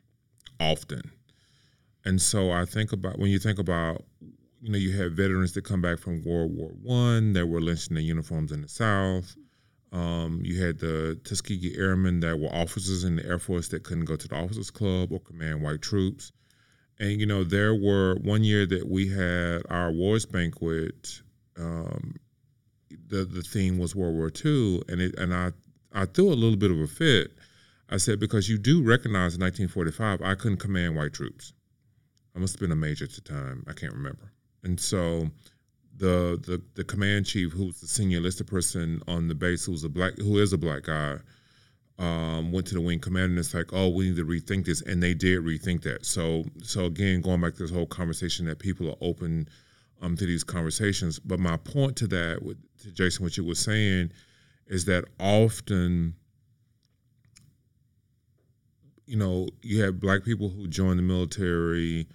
[0.59, 1.11] often.
[2.05, 4.03] And so I think about when you think about,
[4.61, 7.89] you know, you have veterans that come back from World War One that were lynched
[7.89, 9.35] in their uniforms in the South.
[9.91, 14.05] Um, you had the Tuskegee Airmen that were officers in the Air Force that couldn't
[14.05, 16.31] go to the officers club or command white troops.
[16.99, 21.21] And you know, there were one year that we had our awards banquet.
[21.57, 22.15] Um,
[23.07, 25.51] the the theme was World War II, and it and I
[25.91, 27.31] I threw a little bit of a fit.
[27.89, 31.53] I said because you do recognize in 1945 I couldn't command white troops.
[32.35, 33.63] I must have been a major at the time.
[33.67, 34.31] I can't remember.
[34.63, 35.29] And so
[35.97, 39.83] the the the command chief, who was the senior enlisted person on the base, who's
[39.83, 41.17] a black, who is a black guy,
[41.99, 44.81] um, went to the wing commander and it's like, oh, we need to rethink this,
[44.81, 46.05] and they did rethink that.
[46.05, 49.47] So so again, going back to this whole conversation that people are open
[50.01, 51.19] um, to these conversations.
[51.19, 54.11] But my point to that, with, to Jason, what you were saying,
[54.67, 56.15] is that often
[59.05, 62.07] you know, you have black people who join the military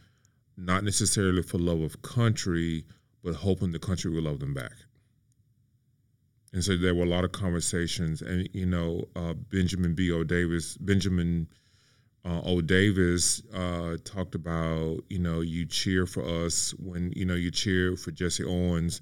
[0.57, 2.85] not necessarily for love of country,
[3.23, 4.73] but hoping the country will love them back.
[6.59, 10.11] And so there were a lot of conversations, and you know, uh, Benjamin B.
[10.11, 10.25] O.
[10.25, 11.47] Davis, Benjamin
[12.25, 12.61] uh, O.
[12.61, 17.95] Davis uh, talked about, you know, you cheer for us when you know you cheer
[17.95, 19.01] for Jesse Owens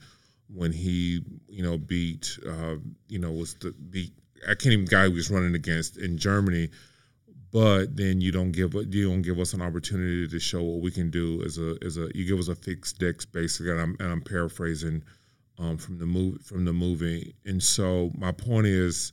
[0.54, 2.74] when he, you know, beat, uh,
[3.08, 4.12] you know, was the beat.
[4.46, 6.68] I can't even guy he was running against in Germany
[7.52, 10.90] but then you don't give you don't give us an opportunity to show what we
[10.90, 13.96] can do as a as a you give us a fixed decks basically and I'm,
[13.98, 15.02] and I'm paraphrasing
[15.58, 19.12] um, from the movie from the movie and so my point is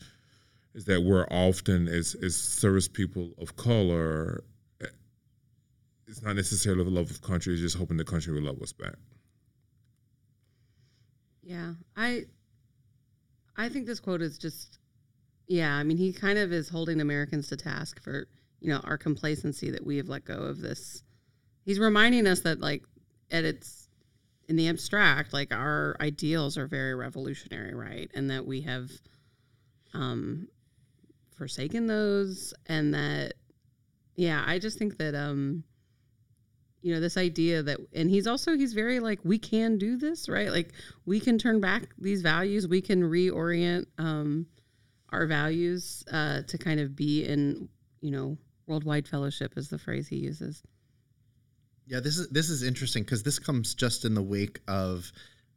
[0.74, 4.44] is that we're often as as service people of color
[4.82, 4.88] eh,
[6.08, 8.74] it's not necessarily the love of country it's just hoping the country will love us
[8.74, 8.96] back
[11.42, 12.24] yeah i
[13.58, 14.80] i think this quote is just
[15.48, 18.28] yeah, I mean, he kind of is holding Americans to task for
[18.60, 21.04] you know our complacency that we have let go of this.
[21.66, 22.84] He's reminding us that like
[23.32, 23.83] at its
[24.48, 28.10] in the abstract, like our ideals are very revolutionary, right?
[28.14, 28.90] And that we have
[29.94, 30.48] um
[31.36, 33.34] forsaken those and that
[34.16, 35.64] yeah, I just think that um
[36.82, 40.28] you know this idea that and he's also he's very like we can do this
[40.28, 40.74] right like
[41.06, 44.46] we can turn back these values we can reorient um
[45.14, 47.70] our values uh, to kind of be in,
[48.02, 48.36] you know,
[48.66, 50.64] worldwide fellowship is the phrase he uses.
[51.86, 55.12] Yeah, this is this is interesting because this comes just in the wake of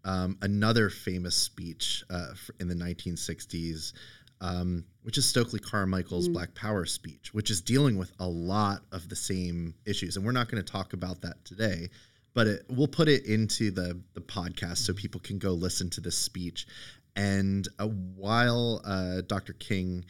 [0.05, 2.29] um, another famous speech uh,
[2.61, 3.93] in the 1960s,
[4.41, 6.33] um, which is Stokely Carmichael's mm.
[6.33, 10.33] Black Power speech, which is dealing with a lot of the same issues, and we're
[10.33, 11.89] not going to talk about that today.
[12.35, 16.01] But it, we'll put it into the the podcast so people can go listen to
[16.01, 16.67] this speech.
[17.15, 19.55] And uh, while uh, Dr.
[19.55, 20.05] King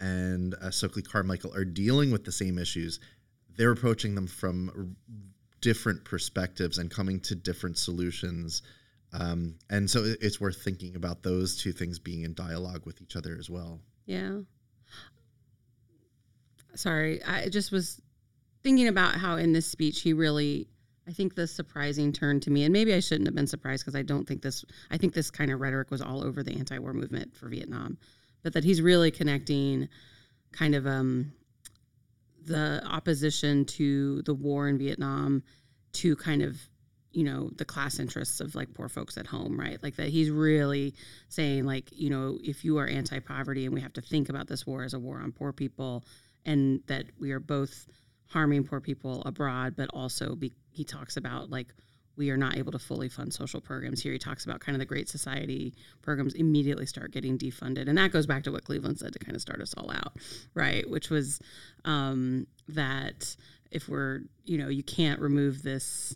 [0.00, 3.00] and uh, Stokely Carmichael are dealing with the same issues,
[3.56, 4.96] they're approaching them from
[5.62, 8.62] different perspectives and coming to different solutions.
[9.14, 13.16] Um, and so it's worth thinking about those two things being in dialogue with each
[13.16, 13.80] other as well.
[14.04, 14.40] Yeah.
[16.74, 18.00] Sorry, I just was
[18.62, 20.68] thinking about how in this speech he really
[21.06, 23.96] I think the surprising turn to me, and maybe I shouldn't have been surprised because
[23.96, 26.78] I don't think this, I think this kind of rhetoric was all over the anti
[26.78, 27.98] war movement for Vietnam,
[28.42, 29.88] but that he's really connecting
[30.52, 31.32] kind of um,
[32.44, 35.42] the opposition to the war in Vietnam
[35.92, 36.58] to kind of
[37.12, 39.82] you know the class interests of like poor folks at home right?
[39.82, 40.94] Like that he's really
[41.28, 44.66] saying like you know if you are anti-poverty and we have to think about this
[44.66, 46.04] war as a war on poor people
[46.44, 47.86] and that we are both
[48.32, 51.68] harming poor people abroad, but also be, he talks about like
[52.16, 54.02] we are not able to fully fund social programs.
[54.02, 57.96] Here he talks about kind of the Great Society programs immediately start getting defunded, and
[57.98, 60.16] that goes back to what Cleveland said to kind of start us all out,
[60.54, 60.88] right?
[60.88, 61.40] Which was
[61.84, 63.34] um, that
[63.70, 66.14] if we're you know you can't remove this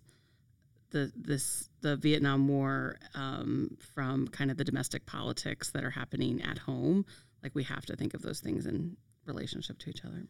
[0.90, 6.42] the this the Vietnam War um, from kind of the domestic politics that are happening
[6.42, 7.04] at home,
[7.42, 10.26] like we have to think of those things in relationship to each other.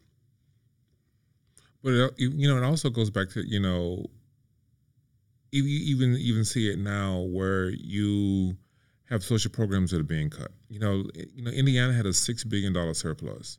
[1.83, 4.05] But it, you know, it also goes back to you know,
[5.51, 8.57] you even even see it now where you
[9.09, 10.51] have social programs that are being cut.
[10.69, 13.57] You know, you know, Indiana had a six billion dollar surplus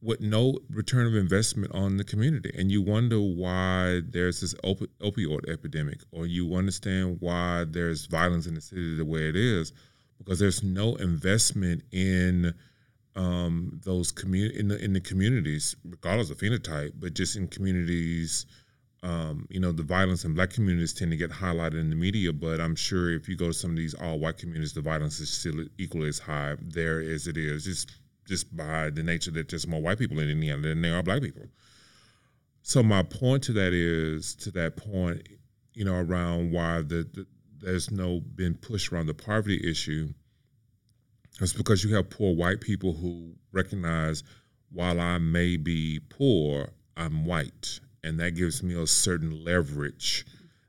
[0.00, 4.90] with no return of investment on the community, and you wonder why there's this op-
[5.00, 9.72] opioid epidemic, or you understand why there's violence in the city the way it is,
[10.18, 12.54] because there's no investment in
[13.16, 18.46] um, those community in the in the communities, regardless of phenotype, but just in communities.
[19.02, 22.32] Um, you know, the violence in black communities tend to get highlighted in the media,
[22.32, 25.20] but I'm sure if you go to some of these all white communities, the violence
[25.20, 27.92] is still equally as high there as it is, just
[28.26, 31.22] just by the nature that there's more white people in Indiana than there are black
[31.22, 31.46] people.
[32.62, 35.26] So my point to that is to that point,
[35.72, 37.26] you know, around why the, the
[37.60, 40.12] there's no been pushed around the poverty issue
[41.40, 44.24] it's because you have poor white people who recognize
[44.70, 47.80] while I may be poor, I'm white.
[48.04, 50.24] And that gives me a certain leverage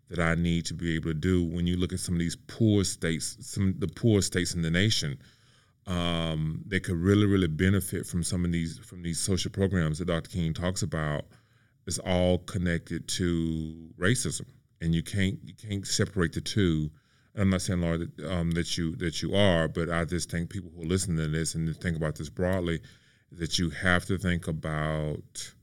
[0.10, 1.44] that I need to be able to do.
[1.44, 4.72] When you look at some of these poor states, some the poor states in the
[4.72, 5.20] nation,
[5.86, 10.06] um, they could really, really benefit from some of these from these social programs that
[10.06, 10.30] Dr.
[10.30, 11.26] King talks about.
[11.86, 14.46] It's all connected to racism,
[14.82, 16.90] and you can't you can't separate the two
[17.36, 20.72] I'm not saying, that, um, that you that you are, but I just think people
[20.76, 22.82] who listen to this and think about this broadly,
[23.32, 25.54] that you have to think about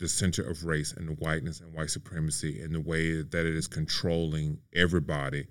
[0.00, 3.54] the center of race and the whiteness and white supremacy and the way that it
[3.54, 5.46] is controlling everybody,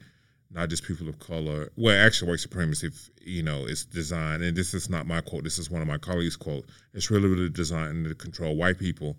[0.51, 1.71] not just people of color.
[1.77, 2.89] Well, actually, white supremacy,
[3.21, 5.43] you know, is designed, and this is not my quote.
[5.43, 6.65] This is one of my colleagues' quote.
[6.93, 9.17] It's really, really designed to control white people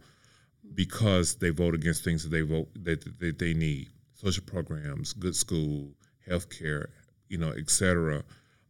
[0.74, 5.36] because they vote against things that they vote that, that they need social programs, good
[5.36, 5.90] school,
[6.28, 6.90] health care,
[7.28, 8.24] you know, et cetera.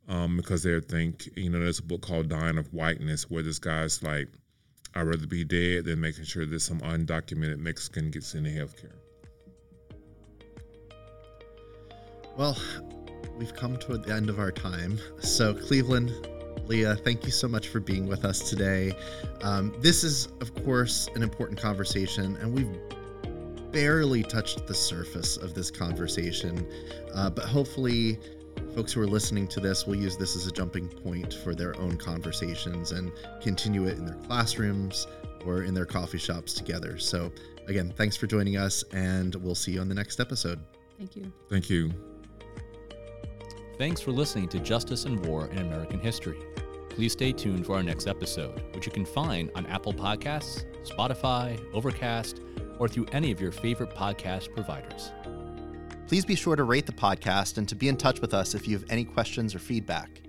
[0.08, 3.60] Um, because they think, you know, there's a book called Dying of Whiteness where this
[3.60, 4.28] guy's like,
[4.94, 8.90] I'd rather be dead than making sure that some undocumented Mexican gets any health care.
[12.36, 12.56] Well,
[13.36, 14.98] we've come to the end of our time.
[15.20, 16.12] So, Cleveland,
[16.66, 18.92] Leah, thank you so much for being with us today.
[19.42, 22.70] Um, this is, of course, an important conversation, and we've
[23.72, 26.66] barely touched the surface of this conversation.
[27.14, 28.18] Uh, but hopefully,
[28.74, 31.76] folks who are listening to this will use this as a jumping point for their
[31.78, 35.06] own conversations and continue it in their classrooms
[35.44, 36.98] or in their coffee shops together.
[36.98, 37.32] So,
[37.66, 40.60] again, thanks for joining us, and we'll see you on the next episode.
[40.98, 41.32] Thank you.
[41.48, 41.92] Thank you.
[43.78, 46.38] Thanks for listening to Justice and War in American History.
[46.90, 51.58] Please stay tuned for our next episode, which you can find on Apple Podcasts, Spotify,
[51.72, 52.40] Overcast,
[52.78, 55.12] or through any of your favorite podcast providers.
[56.10, 58.66] Please be sure to rate the podcast and to be in touch with us if
[58.66, 60.22] you have any questions or feedback.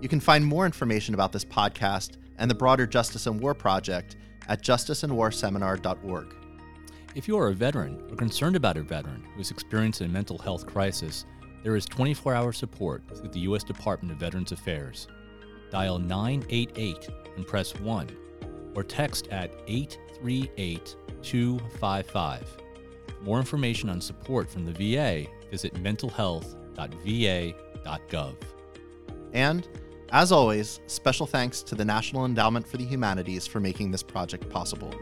[0.00, 4.16] You can find more information about this podcast and the broader Justice and War Project
[4.48, 6.34] at justiceandwarseminar.org.
[7.14, 10.38] If you are a veteran or concerned about a veteran who is experiencing a mental
[10.38, 11.26] health crisis,
[11.62, 13.64] there is 24 hour support through the U.S.
[13.64, 15.08] Department of Veterans Affairs.
[15.70, 18.16] Dial 988 and press 1,
[18.74, 22.67] or text at 838 255.
[23.22, 28.34] More information on support from the VA, visit mentalhealth.va.gov.
[29.32, 29.68] And,
[30.10, 34.48] as always, special thanks to the National Endowment for the Humanities for making this project
[34.48, 34.94] possible.